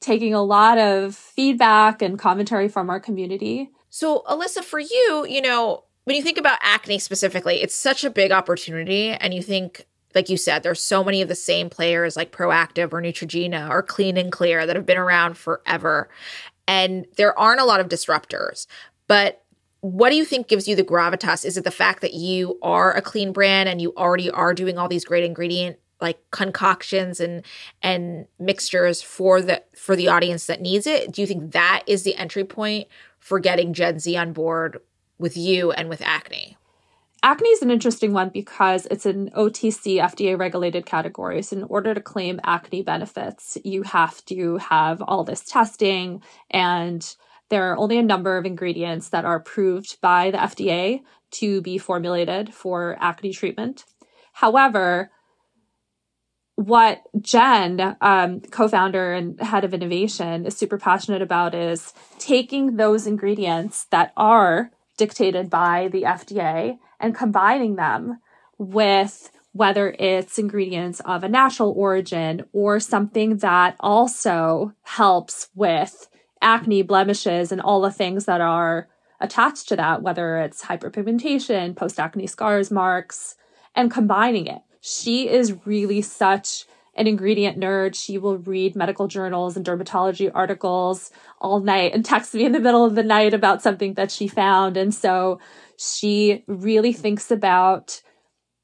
taking 0.00 0.34
a 0.34 0.42
lot 0.42 0.78
of 0.78 1.14
feedback 1.14 2.02
and 2.02 2.18
commentary 2.18 2.68
from 2.68 2.90
our 2.90 2.98
community. 3.00 3.70
So, 3.90 4.22
Alisa, 4.28 4.62
for 4.64 4.80
you, 4.80 5.26
you 5.28 5.40
know, 5.40 5.84
when 6.08 6.16
you 6.16 6.22
think 6.22 6.38
about 6.38 6.58
acne 6.62 6.98
specifically, 6.98 7.60
it's 7.60 7.74
such 7.74 8.02
a 8.02 8.08
big 8.08 8.32
opportunity. 8.32 9.10
And 9.10 9.34
you 9.34 9.42
think, 9.42 9.86
like 10.14 10.30
you 10.30 10.38
said, 10.38 10.62
there's 10.62 10.80
so 10.80 11.04
many 11.04 11.20
of 11.20 11.28
the 11.28 11.34
same 11.34 11.68
players 11.68 12.16
like 12.16 12.32
Proactiv 12.32 12.94
or 12.94 13.02
Neutrogena 13.02 13.68
or 13.68 13.82
Clean 13.82 14.16
and 14.16 14.32
Clear 14.32 14.64
that 14.64 14.74
have 14.74 14.86
been 14.86 14.96
around 14.96 15.36
forever. 15.36 16.08
And 16.66 17.04
there 17.18 17.38
aren't 17.38 17.60
a 17.60 17.66
lot 17.66 17.80
of 17.80 17.90
disruptors. 17.90 18.66
But 19.06 19.44
what 19.80 20.08
do 20.08 20.16
you 20.16 20.24
think 20.24 20.48
gives 20.48 20.66
you 20.66 20.74
the 20.74 20.82
gravitas? 20.82 21.44
Is 21.44 21.58
it 21.58 21.64
the 21.64 21.70
fact 21.70 22.00
that 22.00 22.14
you 22.14 22.58
are 22.62 22.96
a 22.96 23.02
clean 23.02 23.30
brand 23.30 23.68
and 23.68 23.78
you 23.78 23.92
already 23.94 24.30
are 24.30 24.54
doing 24.54 24.78
all 24.78 24.88
these 24.88 25.04
great 25.04 25.24
ingredient 25.24 25.76
like 26.00 26.18
concoctions 26.30 27.20
and 27.20 27.44
and 27.82 28.26
mixtures 28.38 29.02
for 29.02 29.42
the 29.42 29.62
for 29.74 29.94
the 29.94 30.08
audience 30.08 30.46
that 30.46 30.62
needs 30.62 30.86
it? 30.86 31.12
Do 31.12 31.20
you 31.20 31.26
think 31.26 31.52
that 31.52 31.82
is 31.86 32.04
the 32.04 32.16
entry 32.16 32.44
point 32.44 32.88
for 33.18 33.38
getting 33.40 33.74
Gen 33.74 33.98
Z 33.98 34.16
on 34.16 34.32
board 34.32 34.80
with 35.18 35.36
you 35.36 35.72
and 35.72 35.88
with 35.88 36.02
acne? 36.02 36.56
Acne 37.22 37.48
is 37.48 37.62
an 37.62 37.70
interesting 37.70 38.12
one 38.12 38.28
because 38.28 38.86
it's 38.86 39.04
an 39.04 39.30
OTC 39.30 40.00
FDA 40.00 40.38
regulated 40.38 40.86
category. 40.86 41.42
So, 41.42 41.56
in 41.56 41.64
order 41.64 41.92
to 41.92 42.00
claim 42.00 42.40
acne 42.44 42.82
benefits, 42.82 43.58
you 43.64 43.82
have 43.82 44.24
to 44.26 44.58
have 44.58 45.02
all 45.02 45.24
this 45.24 45.44
testing, 45.44 46.22
and 46.50 47.04
there 47.48 47.72
are 47.72 47.76
only 47.76 47.98
a 47.98 48.02
number 48.02 48.36
of 48.36 48.46
ingredients 48.46 49.08
that 49.08 49.24
are 49.24 49.34
approved 49.34 50.00
by 50.00 50.30
the 50.30 50.38
FDA 50.38 51.00
to 51.32 51.60
be 51.60 51.76
formulated 51.76 52.54
for 52.54 52.96
acne 53.00 53.32
treatment. 53.32 53.84
However, 54.34 55.10
what 56.54 57.02
Jen, 57.20 57.96
um, 58.00 58.40
co 58.40 58.68
founder 58.68 59.14
and 59.14 59.40
head 59.40 59.64
of 59.64 59.74
innovation, 59.74 60.46
is 60.46 60.56
super 60.56 60.78
passionate 60.78 61.22
about 61.22 61.54
is 61.54 61.92
taking 62.18 62.76
those 62.76 63.06
ingredients 63.06 63.86
that 63.90 64.12
are 64.16 64.70
dictated 64.98 65.48
by 65.48 65.88
the 65.90 66.02
FDA 66.02 66.78
and 67.00 67.14
combining 67.14 67.76
them 67.76 68.20
with 68.58 69.30
whether 69.52 69.96
it's 69.98 70.38
ingredients 70.38 71.00
of 71.06 71.24
a 71.24 71.28
natural 71.28 71.72
origin 71.72 72.44
or 72.52 72.78
something 72.78 73.38
that 73.38 73.74
also 73.80 74.74
helps 74.82 75.48
with 75.54 76.08
acne 76.42 76.82
blemishes 76.82 77.50
and 77.50 77.60
all 77.60 77.80
the 77.80 77.90
things 77.90 78.26
that 78.26 78.40
are 78.40 78.88
attached 79.20 79.68
to 79.68 79.76
that, 79.76 80.02
whether 80.02 80.38
it's 80.38 80.64
hyperpigmentation, 80.64 81.74
post 81.74 81.98
acne 81.98 82.26
scars, 82.26 82.70
marks, 82.70 83.36
and 83.74 83.90
combining 83.90 84.46
it. 84.46 84.60
She 84.80 85.28
is 85.28 85.66
really 85.66 86.02
such 86.02 86.66
an 86.98 87.06
ingredient 87.06 87.58
nerd. 87.58 87.94
She 87.94 88.18
will 88.18 88.38
read 88.38 88.76
medical 88.76 89.08
journals 89.08 89.56
and 89.56 89.64
dermatology 89.64 90.30
articles 90.34 91.10
all 91.40 91.60
night 91.60 91.94
and 91.94 92.04
text 92.04 92.34
me 92.34 92.44
in 92.44 92.52
the 92.52 92.60
middle 92.60 92.84
of 92.84 92.94
the 92.94 93.02
night 93.02 93.34
about 93.34 93.62
something 93.62 93.94
that 93.94 94.10
she 94.10 94.28
found. 94.28 94.76
And 94.76 94.94
so 94.94 95.38
she 95.76 96.44
really 96.46 96.92
thinks 96.92 97.30
about 97.30 98.02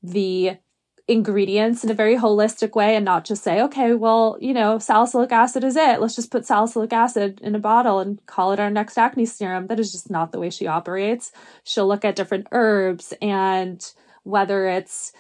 the 0.03 0.59
ingredients 1.07 1.85
in 1.85 1.91
a 1.91 1.95
very 1.95 2.17
holistic 2.17 2.75
way 2.75 2.97
and 2.97 3.05
not 3.05 3.25
just 3.25 3.45
say, 3.45 3.61
okay, 3.61 3.93
well, 3.93 4.39
you 4.41 4.55
know, 4.55 4.79
salicylic 4.79 5.33
acid 5.33 5.63
is 5.63 5.77
it. 5.77 6.01
Let's 6.01 6.17
just 6.17 6.31
put 6.31 6.47
salicylic 6.47 6.93
acid 6.93 7.41
in 7.43 7.55
a 7.55 7.59
bottle 7.59 8.01
and 8.01 8.25
call 8.27 8.53
it 8.53 8.61
our 8.61 8.71
next 8.71 8.97
acne 8.97 9.27
serum. 9.27 9.67
That 9.67 9.81
is 9.81 9.93
just 9.93 10.11
not 10.11 10.33
the 10.33 10.41
way 10.41 10.49
she 10.49 10.67
operates. 10.67 11.31
She'll 11.63 11.87
look 11.87 12.05
at 12.05 12.17
different 12.17 12.47
herbs 12.53 13.13
and 13.21 13.85
whether 14.23 14.67
it's 14.67 15.13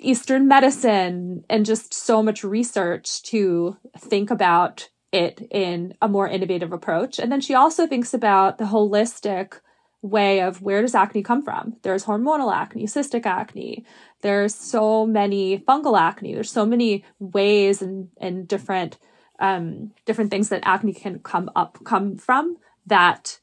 Eastern 0.00 0.48
medicine 0.48 1.44
and 1.48 1.66
just 1.66 1.92
so 1.92 2.22
much 2.22 2.44
research 2.44 3.22
to 3.24 3.76
think 3.96 4.30
about 4.30 4.88
it 5.12 5.40
in 5.50 5.94
a 6.02 6.08
more 6.08 6.28
innovative 6.28 6.72
approach. 6.72 7.18
And 7.18 7.32
then 7.32 7.40
she 7.40 7.54
also 7.54 7.86
thinks 7.86 8.12
about 8.12 8.58
the 8.58 8.64
holistic 8.64 9.60
way 10.02 10.40
of 10.40 10.62
where 10.62 10.82
does 10.82 10.94
acne 10.94 11.22
come 11.22 11.42
from? 11.42 11.76
There's 11.82 12.04
hormonal 12.04 12.54
acne, 12.54 12.84
cystic 12.84 13.26
acne. 13.26 13.84
There's 14.22 14.54
so 14.54 15.06
many 15.06 15.58
fungal 15.58 15.98
acne. 15.98 16.34
There's 16.34 16.50
so 16.50 16.66
many 16.66 17.04
ways 17.18 17.82
and, 17.82 18.08
and 18.18 18.46
different 18.46 18.98
um, 19.40 19.92
different 20.04 20.32
things 20.32 20.48
that 20.48 20.62
acne 20.64 20.92
can 20.92 21.20
come 21.20 21.48
up 21.54 21.78
come 21.84 22.16
from 22.16 22.56
that 22.86 23.38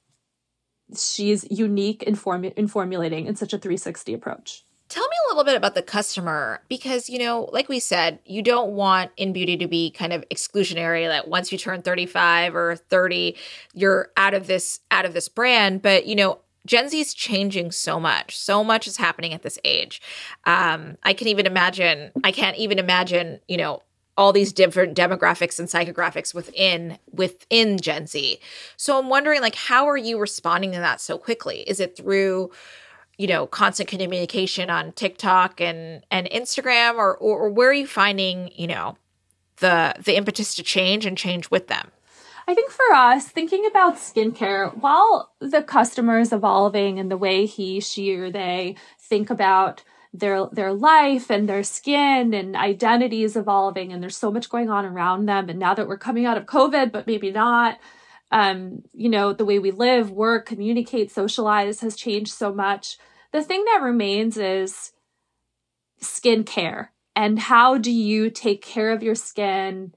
she's 0.95 1.45
unique 1.49 2.03
in, 2.03 2.17
in 2.57 2.67
formulating 2.67 3.27
in 3.27 3.35
such 3.35 3.53
a 3.53 3.57
360 3.57 4.13
approach. 4.13 4.64
Tell 4.87 5.03
me 5.03 5.15
a 5.25 5.29
little 5.29 5.43
bit 5.43 5.55
about 5.55 5.73
the 5.73 5.81
customer 5.81 6.61
because, 6.69 7.09
you 7.09 7.17
know, 7.17 7.49
like 7.51 7.67
we 7.67 7.79
said, 7.79 8.19
you 8.23 8.43
don't 8.43 8.73
want 8.73 9.15
innbeauty 9.17 9.57
to 9.59 9.67
be 9.67 9.89
kind 9.89 10.13
of 10.13 10.23
exclusionary 10.29 11.07
that 11.07 11.27
once 11.27 11.51
you 11.51 11.57
turn 11.57 11.81
35 11.81 12.55
or 12.55 12.75
30, 12.75 13.35
you're 13.73 14.11
out 14.15 14.35
of 14.35 14.45
this 14.45 14.81
out 14.91 15.05
of 15.05 15.13
this 15.13 15.27
brand, 15.27 15.81
but 15.81 16.05
you 16.05 16.15
know, 16.15 16.39
Gen 16.67 16.89
Z 16.89 16.99
is 16.99 17.13
changing 17.13 17.71
so 17.71 17.99
much. 17.99 18.37
So 18.37 18.63
much 18.63 18.87
is 18.87 18.97
happening 18.97 19.33
at 19.33 19.41
this 19.41 19.57
age. 19.63 20.01
Um, 20.45 20.97
I 21.03 21.13
can 21.13 21.27
even 21.27 21.45
imagine, 21.45 22.11
I 22.23 22.31
can't 22.31 22.57
even 22.57 22.79
imagine, 22.79 23.39
you 23.47 23.57
know, 23.57 23.81
all 24.17 24.31
these 24.31 24.53
different 24.53 24.95
demographics 24.95 25.59
and 25.59 25.67
psychographics 25.67 26.33
within 26.33 26.97
within 27.11 27.77
Gen 27.77 28.07
Z. 28.07 28.39
So 28.77 28.97
I'm 28.97 29.09
wondering 29.09 29.41
like 29.41 29.55
how 29.55 29.87
are 29.89 29.97
you 29.97 30.17
responding 30.17 30.71
to 30.71 30.79
that 30.79 31.01
so 31.01 31.17
quickly? 31.17 31.61
Is 31.67 31.79
it 31.79 31.97
through 31.97 32.51
you 33.17 33.27
know 33.27 33.47
constant 33.47 33.89
communication 33.89 34.69
on 34.69 34.91
TikTok 34.93 35.61
and 35.61 36.03
and 36.11 36.27
Instagram 36.29 36.95
or, 36.95 37.15
or 37.15 37.39
or 37.39 37.49
where 37.49 37.69
are 37.69 37.73
you 37.73 37.87
finding 37.87 38.51
you 38.55 38.67
know 38.67 38.97
the 39.57 39.95
the 40.03 40.15
impetus 40.15 40.55
to 40.55 40.63
change 40.63 41.05
and 41.05 41.17
change 41.17 41.49
with 41.49 41.67
them? 41.67 41.91
I 42.47 42.53
think 42.53 42.69
for 42.69 42.93
us, 42.93 43.27
thinking 43.27 43.65
about 43.65 43.95
skincare, 43.95 44.71
while 44.77 45.31
the 45.39 45.63
customer 45.63 46.19
is 46.19 46.31
evolving 46.31 46.99
and 46.99 47.09
the 47.09 47.17
way 47.17 47.47
he, 47.47 47.79
she, 47.79 48.15
or 48.15 48.29
they 48.29 48.75
think 48.99 49.31
about 49.31 49.83
their 50.19 50.45
their 50.47 50.73
life 50.73 51.29
and 51.29 51.49
their 51.49 51.63
skin 51.63 52.33
and 52.33 52.55
identity 52.55 53.23
is 53.23 53.35
evolving 53.35 53.91
and 53.91 54.01
there's 54.01 54.17
so 54.17 54.31
much 54.31 54.49
going 54.49 54.69
on 54.69 54.85
around 54.85 55.25
them 55.25 55.49
and 55.49 55.59
now 55.59 55.73
that 55.73 55.87
we're 55.87 55.97
coming 55.97 56.25
out 56.25 56.37
of 56.37 56.45
covid 56.45 56.91
but 56.91 57.05
maybe 57.05 57.31
not 57.31 57.77
um, 58.31 58.83
you 58.93 59.09
know, 59.09 59.33
the 59.33 59.45
way 59.45 59.59
we 59.59 59.71
live, 59.71 60.11
work, 60.11 60.45
communicate, 60.45 61.11
socialize 61.11 61.81
has 61.81 61.95
changed 61.95 62.33
so 62.33 62.53
much. 62.53 62.97
The 63.31 63.43
thing 63.43 63.63
that 63.65 63.81
remains 63.83 64.37
is 64.37 64.91
skin 65.99 66.43
care. 66.43 66.91
And 67.15 67.39
how 67.39 67.77
do 67.77 67.91
you 67.91 68.29
take 68.29 68.61
care 68.61 68.91
of 68.91 69.03
your 69.03 69.15
skin 69.15 69.93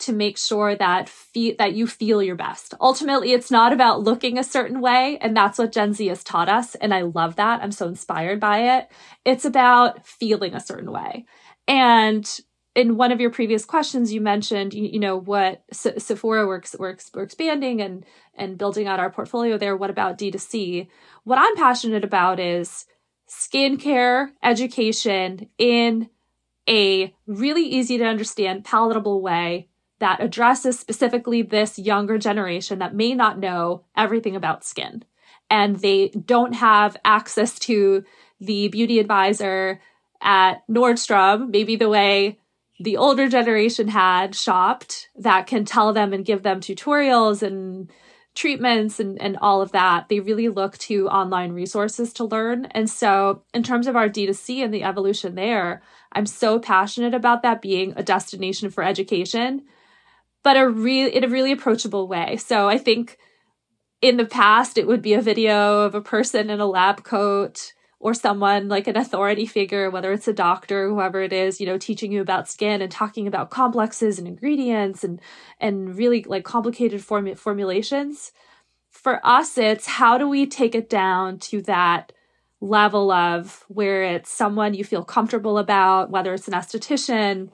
to 0.00 0.12
make 0.12 0.36
sure 0.36 0.74
that 0.74 1.08
fe- 1.08 1.54
that 1.56 1.74
you 1.74 1.86
feel 1.86 2.22
your 2.22 2.34
best. 2.34 2.74
Ultimately, 2.80 3.32
it's 3.32 3.50
not 3.50 3.72
about 3.72 4.02
looking 4.02 4.38
a 4.38 4.44
certain 4.44 4.80
way, 4.80 5.18
and 5.20 5.36
that's 5.36 5.58
what 5.58 5.72
Gen 5.72 5.92
Z 5.92 6.06
has 6.08 6.24
taught 6.24 6.48
us, 6.48 6.74
and 6.74 6.92
I 6.92 7.02
love 7.02 7.36
that. 7.36 7.62
I'm 7.62 7.72
so 7.72 7.88
inspired 7.88 8.40
by 8.40 8.76
it. 8.78 8.88
It's 9.24 9.44
about 9.44 10.06
feeling 10.06 10.54
a 10.54 10.60
certain 10.60 10.90
way. 10.90 11.26
And 11.66 12.28
in 12.74 12.96
one 12.96 13.12
of 13.12 13.20
your 13.20 13.30
previous 13.30 13.64
questions, 13.64 14.12
you 14.12 14.20
mentioned 14.20 14.74
you, 14.74 14.88
you 14.88 14.98
know 14.98 15.16
what 15.16 15.62
Sephora 15.72 16.46
works 16.46 16.74
works 16.78 17.10
we're 17.14 17.22
expanding 17.22 17.80
and 17.80 18.04
and 18.34 18.58
building 18.58 18.86
out 18.86 19.00
our 19.00 19.10
portfolio 19.10 19.56
there. 19.56 19.76
What 19.76 19.90
about 19.90 20.18
D2C? 20.18 20.88
What 21.24 21.38
I'm 21.38 21.56
passionate 21.56 22.04
about 22.04 22.40
is 22.40 22.86
skincare 23.28 24.30
education 24.42 25.48
in 25.58 26.10
a 26.68 27.14
really 27.26 27.64
easy 27.64 27.98
to 27.98 28.04
understand, 28.04 28.64
palatable 28.64 29.20
way 29.20 29.68
that 30.00 30.20
addresses 30.20 30.78
specifically 30.78 31.42
this 31.42 31.78
younger 31.78 32.18
generation 32.18 32.78
that 32.80 32.94
may 32.94 33.14
not 33.14 33.38
know 33.38 33.84
everything 33.96 34.34
about 34.34 34.64
skin. 34.64 35.04
And 35.50 35.76
they 35.76 36.08
don't 36.08 36.54
have 36.54 36.96
access 37.04 37.58
to 37.60 38.04
the 38.40 38.68
beauty 38.68 38.98
advisor 38.98 39.80
at 40.20 40.66
Nordstrom, 40.68 41.50
maybe 41.50 41.76
the 41.76 41.88
way 41.88 42.38
the 42.80 42.96
older 42.96 43.28
generation 43.28 43.88
had 43.88 44.34
shopped 44.34 45.08
that 45.16 45.46
can 45.46 45.64
tell 45.64 45.92
them 45.92 46.12
and 46.12 46.24
give 46.24 46.42
them 46.42 46.60
tutorials 46.60 47.42
and 47.42 47.90
treatments 48.34 48.98
and, 48.98 49.20
and 49.22 49.36
all 49.36 49.62
of 49.62 49.72
that. 49.72 50.08
They 50.08 50.20
really 50.20 50.48
look 50.48 50.76
to 50.78 51.08
online 51.08 51.52
resources 51.52 52.12
to 52.14 52.24
learn. 52.24 52.66
And 52.66 52.90
so, 52.90 53.44
in 53.52 53.62
terms 53.62 53.86
of 53.86 53.96
our 53.96 54.08
D2C 54.08 54.64
and 54.64 54.74
the 54.74 54.82
evolution 54.82 55.36
there, 55.36 55.82
I'm 56.12 56.26
so 56.26 56.58
passionate 56.58 57.14
about 57.14 57.42
that 57.42 57.62
being 57.62 57.94
a 57.96 58.02
destination 58.02 58.70
for 58.70 58.82
education, 58.82 59.62
but 60.42 60.56
a 60.56 60.68
real 60.68 61.08
in 61.08 61.22
a 61.22 61.28
really 61.28 61.52
approachable 61.52 62.08
way. 62.08 62.36
So, 62.36 62.68
I 62.68 62.78
think 62.78 63.18
in 64.02 64.16
the 64.16 64.26
past, 64.26 64.76
it 64.76 64.86
would 64.86 65.00
be 65.00 65.14
a 65.14 65.22
video 65.22 65.82
of 65.82 65.94
a 65.94 66.00
person 66.00 66.50
in 66.50 66.60
a 66.60 66.66
lab 66.66 67.04
coat 67.04 67.72
or 68.04 68.12
someone 68.12 68.68
like 68.68 68.86
an 68.86 68.98
authority 68.98 69.46
figure, 69.46 69.88
whether 69.88 70.12
it's 70.12 70.28
a 70.28 70.32
doctor, 70.34 70.90
whoever 70.90 71.22
it 71.22 71.32
is, 71.32 71.58
you 71.58 71.64
know, 71.64 71.78
teaching 71.78 72.12
you 72.12 72.20
about 72.20 72.46
skin 72.46 72.82
and 72.82 72.92
talking 72.92 73.26
about 73.26 73.48
complexes 73.48 74.18
and 74.18 74.28
ingredients 74.28 75.02
and 75.02 75.22
and 75.58 75.96
really 75.96 76.22
like 76.24 76.44
complicated 76.44 77.02
form- 77.02 77.34
formulations. 77.34 78.30
For 78.90 79.26
us, 79.26 79.56
it's 79.56 79.86
how 79.86 80.18
do 80.18 80.28
we 80.28 80.44
take 80.44 80.74
it 80.74 80.90
down 80.90 81.38
to 81.48 81.62
that 81.62 82.12
level 82.60 83.10
of 83.10 83.64
where 83.68 84.02
it's 84.02 84.30
someone 84.30 84.74
you 84.74 84.84
feel 84.84 85.02
comfortable 85.02 85.56
about, 85.56 86.10
whether 86.10 86.34
it's 86.34 86.46
an 86.46 86.52
esthetician. 86.52 87.48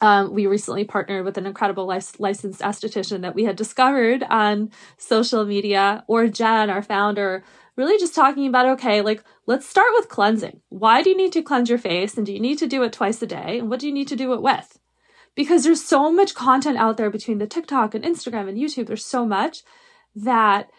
Um, 0.00 0.32
we 0.32 0.46
recently 0.46 0.84
partnered 0.84 1.24
with 1.24 1.36
an 1.36 1.46
incredible 1.46 1.86
lic- 1.86 2.20
licensed 2.20 2.60
esthetician 2.60 3.22
that 3.22 3.34
we 3.34 3.42
had 3.42 3.56
discovered 3.56 4.22
on 4.30 4.70
social 4.98 5.44
media, 5.44 6.04
or 6.06 6.28
Jen, 6.28 6.70
our 6.70 6.80
founder, 6.80 7.42
really 7.80 7.98
just 7.98 8.14
talking 8.14 8.46
about 8.46 8.66
okay, 8.66 9.00
like 9.00 9.24
let's 9.46 9.68
start 9.68 9.88
with 9.94 10.08
cleansing. 10.08 10.60
Why 10.68 11.02
do 11.02 11.10
you 11.10 11.16
need 11.16 11.32
to 11.32 11.42
cleanse 11.42 11.68
your 11.68 11.78
face? 11.78 12.16
And 12.16 12.26
do 12.26 12.32
you 12.32 12.40
need 12.40 12.58
to 12.58 12.66
do 12.66 12.82
it 12.82 12.92
twice 12.92 13.20
a 13.22 13.26
day? 13.26 13.58
And 13.58 13.70
what 13.70 13.80
do 13.80 13.86
you 13.86 13.92
need 13.92 14.08
to 14.08 14.16
do 14.16 14.32
it 14.34 14.42
with? 14.42 14.78
Because 15.34 15.64
there's 15.64 15.84
so 15.84 16.12
much 16.12 16.34
content 16.34 16.76
out 16.76 16.96
there 16.96 17.10
between 17.10 17.38
the 17.38 17.46
TikTok 17.46 17.94
and 17.94 18.04
Instagram 18.04 18.48
and 18.48 18.58
YouTube. 18.58 18.86
There's 18.86 19.04
so 19.04 19.24
much 19.24 19.62
that 20.14 20.70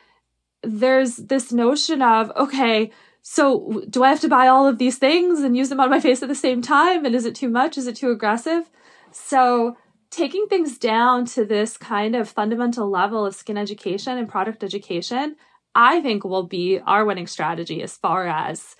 there's 0.62 1.16
this 1.16 1.52
notion 1.52 2.02
of, 2.02 2.32
okay, 2.36 2.92
so 3.24 3.84
do 3.90 4.04
I 4.04 4.10
have 4.10 4.20
to 4.22 4.30
buy 4.30 4.48
all 4.48 4.68
of 4.68 4.78
these 4.78 4.98
things 4.98 5.40
and 5.42 5.58
use 5.58 5.70
them 5.70 5.80
on 5.80 5.90
my 5.90 6.00
face 6.00 6.22
at 6.22 6.30
the 6.30 6.36
same 6.36 6.62
time? 6.62 7.06
And 7.06 7.16
is 7.16 7.26
it 7.26 7.36
too 7.36 7.50
much? 7.50 7.78
Is 7.78 7.88
it 7.88 7.96
too 7.96 8.12
aggressive? 8.12 8.70
So 9.12 9.78
taking 10.10 10.48
things 10.48 10.78
down 10.78 11.26
to 11.26 11.46
this 11.46 11.78
kind 11.78 12.16
of 12.16 12.30
fundamental 12.30 12.90
level 12.90 13.26
of 13.26 13.34
skin 13.34 13.58
education 13.58 14.18
and 14.18 14.28
product 14.28 14.64
education 14.64 15.36
I 15.74 16.02
think 16.02 16.24
will 16.24 16.44
be 16.44 16.80
our 16.80 17.06
winning 17.06 17.28
strategy 17.28 17.82
as 17.82 17.96
far 17.96 18.28
as 18.28 18.76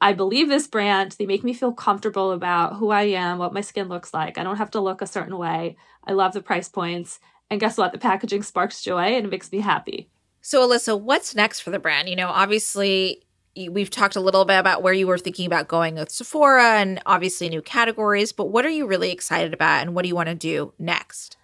I 0.00 0.12
believe 0.12 0.48
this 0.48 0.66
brand. 0.66 1.12
They 1.12 1.26
make 1.26 1.42
me 1.42 1.54
feel 1.54 1.72
comfortable 1.72 2.32
about 2.32 2.76
who 2.76 2.90
I 2.90 3.02
am, 3.02 3.38
what 3.38 3.54
my 3.54 3.62
skin 3.62 3.88
looks 3.88 4.12
like. 4.12 4.36
I 4.36 4.44
don't 4.44 4.58
have 4.58 4.70
to 4.72 4.80
look 4.80 5.00
a 5.00 5.06
certain 5.06 5.38
way. 5.38 5.76
I 6.04 6.12
love 6.12 6.32
the 6.32 6.42
price 6.42 6.68
points. 6.68 7.18
And 7.50 7.60
guess 7.60 7.78
what? 7.78 7.92
The 7.92 7.98
packaging 7.98 8.42
sparks 8.42 8.82
joy 8.82 9.00
and 9.00 9.26
it 9.26 9.30
makes 9.30 9.50
me 9.50 9.60
happy. 9.60 10.10
So, 10.42 10.68
Alisa, 10.68 11.00
what's 11.00 11.34
next 11.34 11.60
for 11.60 11.70
the 11.70 11.78
brand? 11.78 12.08
You 12.08 12.16
know, 12.16 12.28
obviously, 12.28 13.26
we've 13.68 13.90
talked 13.90 14.16
a 14.16 14.20
little 14.20 14.44
bit 14.44 14.58
about 14.58 14.82
where 14.82 14.92
you 14.92 15.06
were 15.06 15.18
thinking 15.18 15.46
about 15.46 15.66
going 15.66 15.94
with 15.94 16.10
Sephora 16.10 16.78
and 16.78 17.00
obviously 17.06 17.48
new 17.48 17.62
categories, 17.62 18.32
but 18.32 18.46
what 18.46 18.66
are 18.66 18.70
you 18.70 18.86
really 18.86 19.10
excited 19.10 19.54
about 19.54 19.82
and 19.82 19.94
what 19.94 20.02
do 20.02 20.08
you 20.08 20.14
want 20.14 20.28
to 20.28 20.34
do 20.34 20.72
next? 20.78 21.36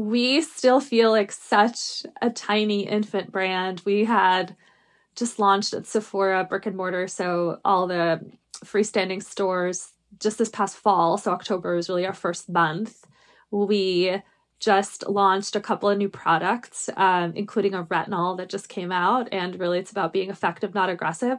We 0.00 0.40
still 0.40 0.80
feel 0.80 1.10
like 1.10 1.30
such 1.30 2.06
a 2.22 2.30
tiny 2.30 2.88
infant 2.88 3.30
brand. 3.30 3.82
We 3.84 4.06
had 4.06 4.56
just 5.14 5.38
launched 5.38 5.74
at 5.74 5.86
Sephora 5.86 6.44
brick 6.44 6.64
and 6.64 6.74
mortar, 6.74 7.06
so 7.06 7.60
all 7.66 7.86
the 7.86 8.24
freestanding 8.64 9.22
stores 9.22 9.92
just 10.18 10.38
this 10.38 10.48
past 10.48 10.78
fall. 10.78 11.18
So 11.18 11.32
October 11.32 11.76
was 11.76 11.90
really 11.90 12.06
our 12.06 12.14
first 12.14 12.48
month. 12.48 13.06
We 13.50 14.22
just 14.58 15.06
launched 15.06 15.54
a 15.54 15.60
couple 15.60 15.90
of 15.90 15.98
new 15.98 16.08
products, 16.08 16.88
um, 16.96 17.34
including 17.36 17.74
a 17.74 17.84
retinol 17.84 18.38
that 18.38 18.48
just 18.48 18.70
came 18.70 18.92
out, 18.92 19.28
and 19.32 19.60
really 19.60 19.80
it's 19.80 19.90
about 19.90 20.14
being 20.14 20.30
effective, 20.30 20.72
not 20.72 20.88
aggressive. 20.88 21.36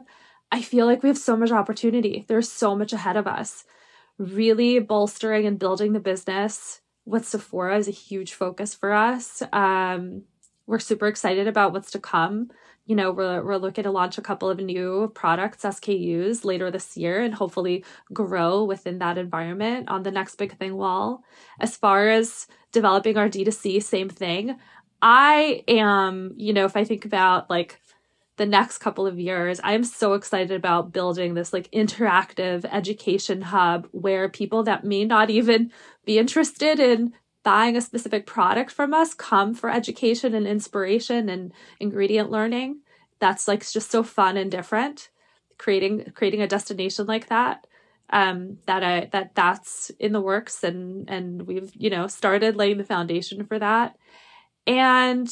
I 0.52 0.62
feel 0.62 0.86
like 0.86 1.02
we 1.02 1.08
have 1.08 1.18
so 1.18 1.36
much 1.36 1.50
opportunity. 1.50 2.26
There's 2.28 2.52
so 2.52 2.76
much 2.76 2.92
ahead 2.92 3.16
of 3.16 3.26
us. 3.26 3.64
Really 4.18 4.78
bolstering 4.78 5.46
and 5.46 5.58
building 5.58 5.94
the 5.94 6.00
business 6.00 6.81
with 7.04 7.26
Sephora 7.26 7.78
is 7.78 7.88
a 7.88 7.92
huge 7.92 8.32
focus 8.34 8.74
for 8.74 8.92
us. 8.92 9.42
Um, 9.52 10.22
we're 10.66 10.78
super 10.78 11.06
excited 11.08 11.48
about 11.48 11.72
what's 11.72 11.90
to 11.92 11.98
come. 11.98 12.50
You 12.86 12.96
know, 12.96 13.12
we're, 13.12 13.44
we're 13.44 13.56
looking 13.56 13.84
to 13.84 13.90
launch 13.90 14.18
a 14.18 14.22
couple 14.22 14.50
of 14.50 14.58
new 14.58 15.10
products, 15.14 15.62
SKUs, 15.62 16.44
later 16.44 16.70
this 16.70 16.96
year 16.96 17.22
and 17.22 17.34
hopefully 17.34 17.84
grow 18.12 18.64
within 18.64 18.98
that 18.98 19.18
environment 19.18 19.88
on 19.88 20.02
the 20.02 20.10
next 20.10 20.36
big 20.36 20.56
thing 20.58 20.76
wall. 20.76 21.22
As 21.60 21.76
far 21.76 22.08
as 22.08 22.46
developing 22.72 23.16
our 23.16 23.28
D2C, 23.28 23.82
same 23.82 24.08
thing. 24.08 24.56
I 25.00 25.64
am, 25.68 26.32
you 26.36 26.52
know, 26.52 26.64
if 26.64 26.76
I 26.76 26.84
think 26.84 27.04
about 27.04 27.50
like 27.50 27.80
the 28.36 28.46
next 28.46 28.78
couple 28.78 29.06
of 29.06 29.20
years, 29.20 29.60
I'm 29.62 29.84
so 29.84 30.14
excited 30.14 30.52
about 30.52 30.92
building 30.92 31.34
this 31.34 31.52
like 31.52 31.70
interactive 31.70 32.64
education 32.64 33.42
hub 33.42 33.88
where 33.92 34.28
people 34.28 34.62
that 34.64 34.84
may 34.84 35.04
not 35.04 35.30
even 35.30 35.70
be 36.04 36.18
interested 36.18 36.80
in 36.80 37.12
buying 37.42 37.76
a 37.76 37.80
specific 37.80 38.24
product 38.26 38.70
from 38.70 38.94
us 38.94 39.14
come 39.14 39.54
for 39.54 39.68
education 39.68 40.34
and 40.34 40.46
inspiration 40.46 41.28
and 41.28 41.52
ingredient 41.80 42.30
learning. 42.30 42.80
That's 43.18 43.46
like 43.46 43.68
just 43.68 43.90
so 43.90 44.02
fun 44.02 44.36
and 44.36 44.50
different. 44.50 45.10
Creating 45.58 46.10
creating 46.14 46.42
a 46.42 46.48
destination 46.48 47.06
like 47.06 47.28
that 47.28 47.66
um, 48.12 48.58
that 48.66 48.84
I 48.84 49.08
that 49.12 49.34
that's 49.34 49.90
in 49.98 50.12
the 50.12 50.20
works 50.20 50.62
and 50.62 51.08
and 51.08 51.42
we've 51.46 51.72
you 51.74 51.90
know 51.90 52.06
started 52.06 52.56
laying 52.56 52.78
the 52.78 52.84
foundation 52.84 53.44
for 53.44 53.58
that. 53.58 53.96
And 54.66 55.28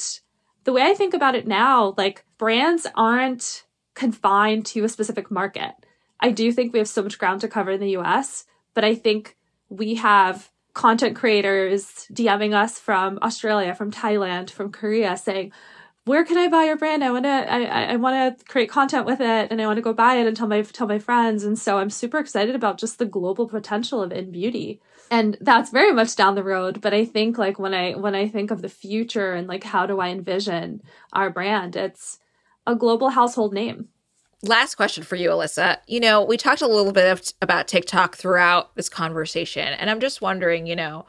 the 0.65 0.73
way 0.73 0.83
I 0.83 0.95
think 0.95 1.15
about 1.15 1.35
it 1.35 1.47
now, 1.47 1.95
like 1.97 2.25
brands 2.41 2.87
aren't 2.95 3.65
confined 3.95 4.65
to 4.65 4.83
a 4.83 4.89
specific 4.89 5.31
market. 5.31 5.73
I 6.19 6.31
do 6.31 6.51
think 6.51 6.73
we 6.73 6.79
have 6.79 6.89
so 6.89 7.03
much 7.03 7.19
ground 7.19 7.43
to 7.43 7.49
cover 7.49 7.71
in 7.71 7.81
the 7.81 7.99
US, 7.99 8.47
but 8.73 8.83
I 8.83 8.95
think 8.95 9.37
we 9.69 9.97
have 9.97 10.51
content 10.73 11.15
creators 11.15 12.07
DMing 12.11 12.55
us 12.55 12.79
from 12.79 13.19
Australia, 13.21 13.75
from 13.75 13.91
Thailand, 13.93 14.49
from 14.49 14.73
Korea 14.73 15.19
saying, 15.19 15.53
where 16.07 16.25
can 16.25 16.39
I 16.39 16.49
buy 16.49 16.65
your 16.65 16.79
brand? 16.79 17.05
I 17.05 17.11
want 17.11 17.25
to, 17.25 17.29
I, 17.29 17.93
I 17.93 17.97
want 17.97 18.39
to 18.39 18.45
create 18.47 18.71
content 18.71 19.05
with 19.05 19.21
it 19.21 19.49
and 19.51 19.61
I 19.61 19.67
want 19.67 19.77
to 19.77 19.83
go 19.83 19.93
buy 19.93 20.15
it 20.15 20.27
and 20.27 20.35
tell 20.35 20.49
my, 20.49 20.63
tell 20.63 20.87
my 20.87 20.99
friends. 20.99 21.45
And 21.45 21.59
so 21.59 21.77
I'm 21.77 21.91
super 21.91 22.19
excited 22.19 22.55
about 22.55 22.79
just 22.79 22.99
the 22.99 23.05
global 23.05 23.47
potential 23.47 24.03
of 24.03 24.13
innbeauty. 24.13 24.79
And 25.11 25.37
that's 25.43 25.69
very 25.69 25.93
much 25.93 26.17
down 26.17 26.37
the 26.37 26.43
road. 26.43 26.81
But 26.81 26.95
I 26.95 27.05
think 27.05 27.37
like 27.37 27.59
when 27.59 27.75
I, 27.75 27.93
when 27.93 28.15
I 28.15 28.29
think 28.29 28.51
of 28.51 28.63
the 28.63 28.71
future 28.71 29.35
and 29.35 29.47
like, 29.47 29.65
how 29.65 29.85
do 29.85 30.01
I 30.01 30.09
envision 30.09 30.81
our 31.13 31.29
brand? 31.29 31.77
It's 31.77 32.20
a 32.67 32.75
global 32.75 33.11
household 33.11 33.53
name. 33.53 33.89
Last 34.43 34.77
question 34.77 35.05
for 35.05 35.17
you, 35.17 35.31
Alisa. 35.31 35.79
You 35.87 36.01
know, 36.01 36.25
we 36.25 36.37
talked 36.37 36.63
a 36.63 36.67
little 36.67 36.93
bit 36.93 37.11
of, 37.11 37.23
about 37.43 37.69
TikTok 37.69 38.17
throughout 38.17 38.75
this 38.75 38.89
conversation, 38.89 39.69
and 39.69 39.91
I'm 39.91 40.01
just 40.01 40.23
wondering, 40.23 40.67
you 40.67 40.77
know, 40.77 41.05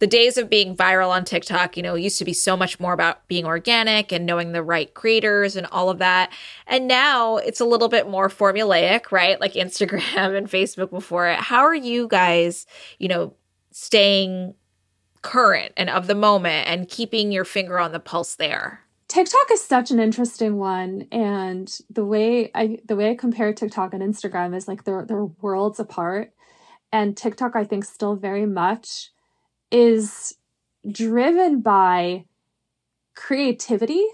the 0.00 0.06
days 0.08 0.36
of 0.36 0.50
being 0.50 0.76
viral 0.76 1.10
on 1.10 1.24
TikTok, 1.24 1.76
you 1.76 1.82
know, 1.82 1.94
used 1.94 2.18
to 2.18 2.24
be 2.24 2.32
so 2.32 2.56
much 2.56 2.80
more 2.80 2.92
about 2.92 3.26
being 3.28 3.46
organic 3.46 4.12
and 4.12 4.26
knowing 4.26 4.52
the 4.52 4.62
right 4.62 4.92
creators 4.92 5.56
and 5.56 5.66
all 5.68 5.88
of 5.88 5.98
that. 5.98 6.32
And 6.66 6.88
now 6.88 7.36
it's 7.36 7.60
a 7.60 7.64
little 7.64 7.88
bit 7.88 8.08
more 8.08 8.28
formulaic, 8.28 9.12
right? 9.12 9.40
Like 9.40 9.54
Instagram 9.54 10.02
and 10.36 10.48
Facebook 10.48 10.90
before 10.90 11.28
it. 11.28 11.38
How 11.38 11.60
are 11.60 11.74
you 11.74 12.08
guys, 12.08 12.66
you 12.98 13.08
know, 13.08 13.34
staying 13.70 14.54
current 15.22 15.72
and 15.76 15.88
of 15.88 16.06
the 16.06 16.14
moment 16.14 16.68
and 16.68 16.88
keeping 16.88 17.32
your 17.32 17.44
finger 17.44 17.78
on 17.78 17.92
the 17.92 18.00
pulse 18.00 18.34
there? 18.34 18.83
TikTok 19.14 19.52
is 19.52 19.62
such 19.62 19.92
an 19.92 20.00
interesting 20.00 20.56
one, 20.56 21.06
and 21.12 21.72
the 21.88 22.04
way 22.04 22.50
I 22.52 22.80
the 22.84 22.96
way 22.96 23.12
I 23.12 23.14
compare 23.14 23.52
TikTok 23.52 23.94
and 23.94 24.02
Instagram 24.02 24.56
is 24.56 24.66
like 24.66 24.82
they're 24.82 25.04
they're 25.06 25.26
worlds 25.26 25.78
apart. 25.78 26.32
And 26.90 27.16
TikTok, 27.16 27.54
I 27.54 27.62
think, 27.62 27.84
still 27.84 28.16
very 28.16 28.44
much 28.44 29.12
is 29.70 30.36
driven 30.90 31.60
by 31.60 32.24
creativity 33.14 34.04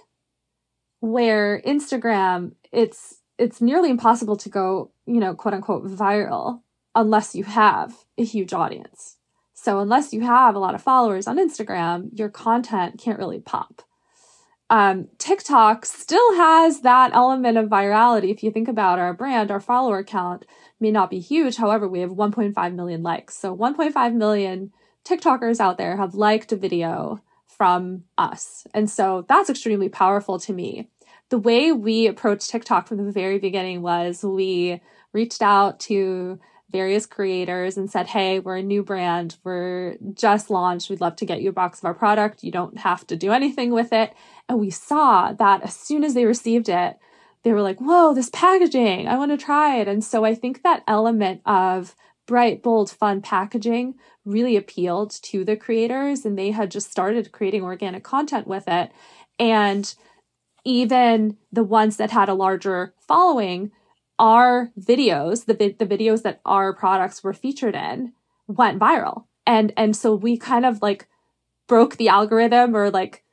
where 1.01 1.63
Instagram 1.67 2.53
it's 2.71 3.23
it's 3.39 3.63
nearly 3.63 3.89
impossible 3.89 4.37
to 4.37 4.51
go, 4.51 4.93
you 5.07 5.19
know, 5.19 5.35
quote 5.35 5.55
unquote 5.55 5.87
viral 5.87 6.61
unless 6.95 7.35
you 7.35 7.45
have 7.45 8.05
a 8.19 8.25
huge 8.25 8.53
audience. 8.53 9.17
So 9.55 9.79
unless 9.79 10.13
you 10.13 10.21
have 10.21 10.55
a 10.55 10.59
lot 10.59 10.75
of 10.75 10.83
followers 10.83 11.27
on 11.27 11.39
Instagram, 11.39 12.11
your 12.19 12.29
content 12.29 13.01
can't 13.01 13.19
really 13.19 13.41
pop. 13.41 13.81
Um, 14.71 15.09
TikTok 15.19 15.85
still 15.85 16.37
has 16.37 16.83
that 16.83 17.11
element 17.13 17.59
of 17.59 17.69
virality. 17.69 18.31
If 18.31 18.45
you 18.45 18.53
think 18.53 18.69
about 18.69 19.01
our 19.01 19.13
brand, 19.13 19.51
our 19.51 19.59
follower 19.59 20.05
count 20.05 20.47
may 20.79 20.93
not 20.93 21.11
be 21.11 21.19
huge. 21.19 21.57
However, 21.57 21.89
we 21.89 22.01
have 22.01 22.11
1.5 22.11 22.75
million 22.75 23.03
likes. 23.03 23.37
So 23.37 23.55
1.5 23.55 24.15
million 24.15 24.73
TikTokers 25.05 25.59
out 25.59 25.77
there 25.77 25.97
have 25.97 26.15
liked 26.15 26.53
a 26.53 26.57
video 26.57 27.21
from 27.49 28.05
us. 28.17 28.65
And 28.73 28.89
so 28.89 29.27
that's 29.29 29.51
extremely 29.51 29.89
powerful 29.89 30.39
to 30.39 30.53
me. 30.53 30.89
The 31.31 31.39
way 31.39 31.73
we 31.73 32.07
approached 32.07 32.51
TikTok 32.51 32.87
from 32.87 33.05
the 33.05 33.13
very 33.13 33.39
beginning 33.39 33.83
was 33.83 34.23
we 34.23 34.81
reached 35.13 35.43
out 35.43 35.81
to 35.81 36.39
various 36.71 37.07
creators 37.07 37.77
and 37.77 37.91
said, 37.91 38.09
Hey, 38.09 38.39
we're 38.39 38.59
a 38.59 38.63
new 38.63 38.83
brand. 38.83 39.37
We're 39.45 39.97
just 40.15 40.51
launched. 40.51 40.91
We'd 40.91 41.01
love 41.01 41.17
to 41.17 41.27
get 41.27 41.43
you 41.43 41.51
a 41.51 41.53
box 41.53 41.79
of 41.79 41.85
our 41.85 41.95
product. 41.95 42.43
You 42.43 42.53
don't 42.53 42.79
have 42.79 43.07
to 43.09 43.17
do 43.17 43.33
anything 43.33 43.71
with 43.71 43.93
it. 43.93 44.13
And 44.49 44.59
we 44.59 44.71
saw 44.71 45.33
that 45.33 45.63
as 45.63 45.77
soon 45.77 46.05
as 46.05 46.15
they 46.15 46.25
received 46.25 46.69
it, 46.69 46.99
they 47.43 47.53
were 47.53 47.63
like, 47.63 47.81
Whoa, 47.81 48.15
this 48.15 48.31
packaging, 48.31 49.09
I 49.09 49.17
want 49.17 49.31
to 49.33 49.37
try 49.37 49.77
it. 49.77 49.89
And 49.89 50.05
so 50.05 50.25
I 50.25 50.35
think 50.35 50.63
that 50.63 50.85
element 50.87 51.43
of 51.45 51.95
bright, 52.27 52.63
bold, 52.63 52.91
fun 52.91 53.21
packaging 53.21 53.95
really 54.25 54.57
appealed 54.57 55.11
to 55.23 55.45
the 55.45 55.57
creators. 55.57 56.25
And 56.25 56.39
they 56.39 56.53
had 56.53 56.71
just 56.71 56.91
started 56.91 57.33
creating 57.33 57.65
organic 57.65 58.05
content 58.05 58.47
with 58.47 58.65
it. 58.69 58.93
And 59.39 59.93
even 60.65 61.39
the 61.51 61.65
ones 61.65 61.97
that 61.97 62.11
had 62.11 62.29
a 62.29 62.35
larger 62.35 62.95
following 63.01 63.73
our 64.21 64.71
videos, 64.79 65.47
the 65.47 65.55
the 65.55 65.87
videos 65.87 66.23
that 66.23 66.41
our 66.45 66.75
products 66.75 67.25
were 67.25 67.33
featured 67.33 67.75
in, 67.75 68.13
went 68.47 68.79
viral. 68.79 69.25
And 69.47 69.73
and 69.77 69.97
so 69.97 70.15
we 70.15 70.37
kind 70.37 70.67
of 70.67 70.83
like 70.83 71.09
broke 71.67 71.97
the 71.97 72.09
algorithm 72.09 72.77
or 72.77 72.91
like 72.91 73.25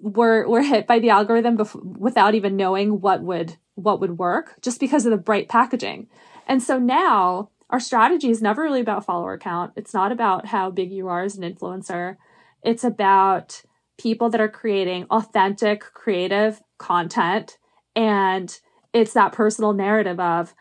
were 0.00 0.48
were 0.48 0.62
hit 0.62 0.86
by 0.86 1.00
the 1.00 1.10
algorithm 1.10 1.58
bef- 1.58 1.98
without 1.98 2.34
even 2.34 2.56
knowing 2.56 3.00
what 3.00 3.20
would 3.22 3.56
what 3.74 4.00
would 4.00 4.16
work 4.18 4.54
just 4.62 4.78
because 4.80 5.04
of 5.04 5.10
the 5.10 5.18
bright 5.18 5.48
packaging. 5.48 6.06
And 6.46 6.62
so 6.62 6.78
now 6.78 7.50
our 7.68 7.80
strategy 7.80 8.30
is 8.30 8.40
never 8.40 8.62
really 8.62 8.80
about 8.80 9.04
follower 9.04 9.36
count. 9.36 9.72
It's 9.76 9.92
not 9.92 10.12
about 10.12 10.46
how 10.46 10.70
big 10.70 10.90
you 10.90 11.08
are 11.08 11.22
as 11.22 11.36
an 11.36 11.52
influencer. 11.52 12.16
It's 12.62 12.84
about 12.84 13.62
people 13.98 14.30
that 14.30 14.40
are 14.40 14.48
creating 14.48 15.06
authentic 15.10 15.80
creative 15.80 16.62
content 16.78 17.58
and 17.96 18.58
it's 18.92 19.12
that 19.12 19.32
personal 19.32 19.72
narrative 19.72 20.20
of 20.20 20.54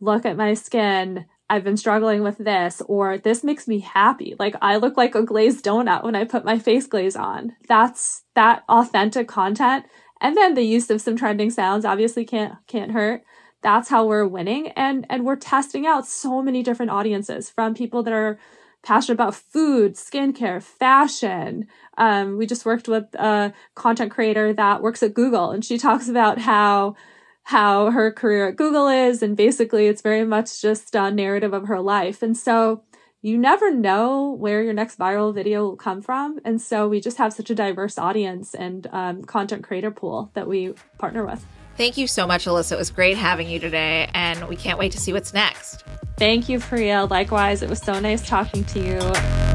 look 0.00 0.26
at 0.26 0.36
my 0.36 0.54
skin 0.54 1.26
I've 1.52 1.64
been 1.64 1.76
struggling 1.76 2.22
with 2.22 2.38
this, 2.38 2.80
or 2.86 3.18
this 3.18 3.44
makes 3.44 3.68
me 3.68 3.80
happy. 3.80 4.34
Like 4.38 4.56
I 4.62 4.76
look 4.76 4.96
like 4.96 5.14
a 5.14 5.22
glazed 5.22 5.62
donut 5.62 6.02
when 6.02 6.16
I 6.16 6.24
put 6.24 6.46
my 6.46 6.58
face 6.58 6.86
glaze 6.86 7.14
on. 7.14 7.56
That's 7.68 8.24
that 8.34 8.64
authentic 8.70 9.28
content. 9.28 9.84
And 10.18 10.34
then 10.34 10.54
the 10.54 10.62
use 10.62 10.88
of 10.88 11.02
some 11.02 11.14
trending 11.14 11.50
sounds 11.50 11.84
obviously 11.84 12.24
can't 12.24 12.54
can't 12.66 12.92
hurt. 12.92 13.22
That's 13.60 13.90
how 13.90 14.06
we're 14.06 14.26
winning. 14.26 14.68
And 14.68 15.04
and 15.10 15.26
we're 15.26 15.36
testing 15.36 15.86
out 15.86 16.06
so 16.06 16.40
many 16.40 16.62
different 16.62 16.90
audiences 16.90 17.50
from 17.50 17.74
people 17.74 18.02
that 18.04 18.14
are 18.14 18.38
passionate 18.82 19.16
about 19.16 19.34
food, 19.34 19.96
skincare, 19.96 20.62
fashion. 20.62 21.66
Um, 21.98 22.38
we 22.38 22.46
just 22.46 22.64
worked 22.64 22.88
with 22.88 23.14
a 23.14 23.52
content 23.74 24.10
creator 24.10 24.54
that 24.54 24.80
works 24.80 25.02
at 25.02 25.12
Google 25.12 25.50
and 25.50 25.62
she 25.62 25.76
talks 25.76 26.08
about 26.08 26.38
how 26.38 26.96
how 27.44 27.90
her 27.90 28.12
career 28.12 28.48
at 28.48 28.56
Google 28.56 28.88
is. 28.88 29.22
And 29.22 29.36
basically, 29.36 29.86
it's 29.86 30.02
very 30.02 30.24
much 30.24 30.60
just 30.60 30.94
a 30.94 31.10
narrative 31.10 31.52
of 31.52 31.66
her 31.66 31.80
life. 31.80 32.22
And 32.22 32.36
so 32.36 32.82
you 33.20 33.38
never 33.38 33.72
know 33.72 34.30
where 34.32 34.62
your 34.62 34.72
next 34.72 34.98
viral 34.98 35.32
video 35.34 35.62
will 35.62 35.76
come 35.76 36.02
from. 36.02 36.40
And 36.44 36.60
so 36.60 36.88
we 36.88 37.00
just 37.00 37.18
have 37.18 37.32
such 37.32 37.50
a 37.50 37.54
diverse 37.54 37.96
audience 37.96 38.54
and 38.54 38.86
um, 38.90 39.22
content 39.24 39.62
creator 39.62 39.90
pool 39.90 40.30
that 40.34 40.48
we 40.48 40.74
partner 40.98 41.24
with. 41.24 41.44
Thank 41.76 41.96
you 41.96 42.06
so 42.06 42.26
much, 42.26 42.44
Alisa. 42.44 42.72
It 42.72 42.78
was 42.78 42.90
great 42.90 43.16
having 43.16 43.48
you 43.48 43.58
today, 43.58 44.10
and 44.12 44.46
we 44.46 44.56
can't 44.56 44.78
wait 44.78 44.92
to 44.92 45.00
see 45.00 45.12
what's 45.12 45.32
next. 45.32 45.84
Thank 46.18 46.48
you, 46.48 46.60
Priya. 46.60 47.06
Likewise, 47.06 47.62
it 47.62 47.70
was 47.70 47.80
so 47.80 47.98
nice 47.98 48.26
talking 48.28 48.64
to 48.64 48.78
you. 48.78 49.51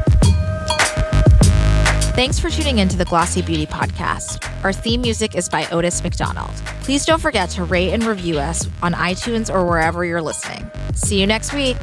Thanks 2.18 2.40
for 2.40 2.50
tuning 2.50 2.78
in 2.78 2.88
to 2.88 2.96
the 2.96 3.04
Glossy 3.04 3.42
Beauty 3.42 3.64
Podcast. 3.64 4.44
Our 4.64 4.72
theme 4.72 5.02
music 5.02 5.36
is 5.36 5.48
by 5.48 5.68
Otis 5.68 6.02
McDonald. 6.02 6.50
Please 6.82 7.06
don't 7.06 7.20
forget 7.20 7.48
to 7.50 7.62
rate 7.62 7.92
and 7.92 8.02
review 8.02 8.40
us 8.40 8.68
on 8.82 8.92
iTunes 8.92 9.54
or 9.54 9.64
wherever 9.64 10.04
you're 10.04 10.20
listening. 10.20 10.68
See 10.94 11.20
you 11.20 11.28
next 11.28 11.54
week. 11.54 11.76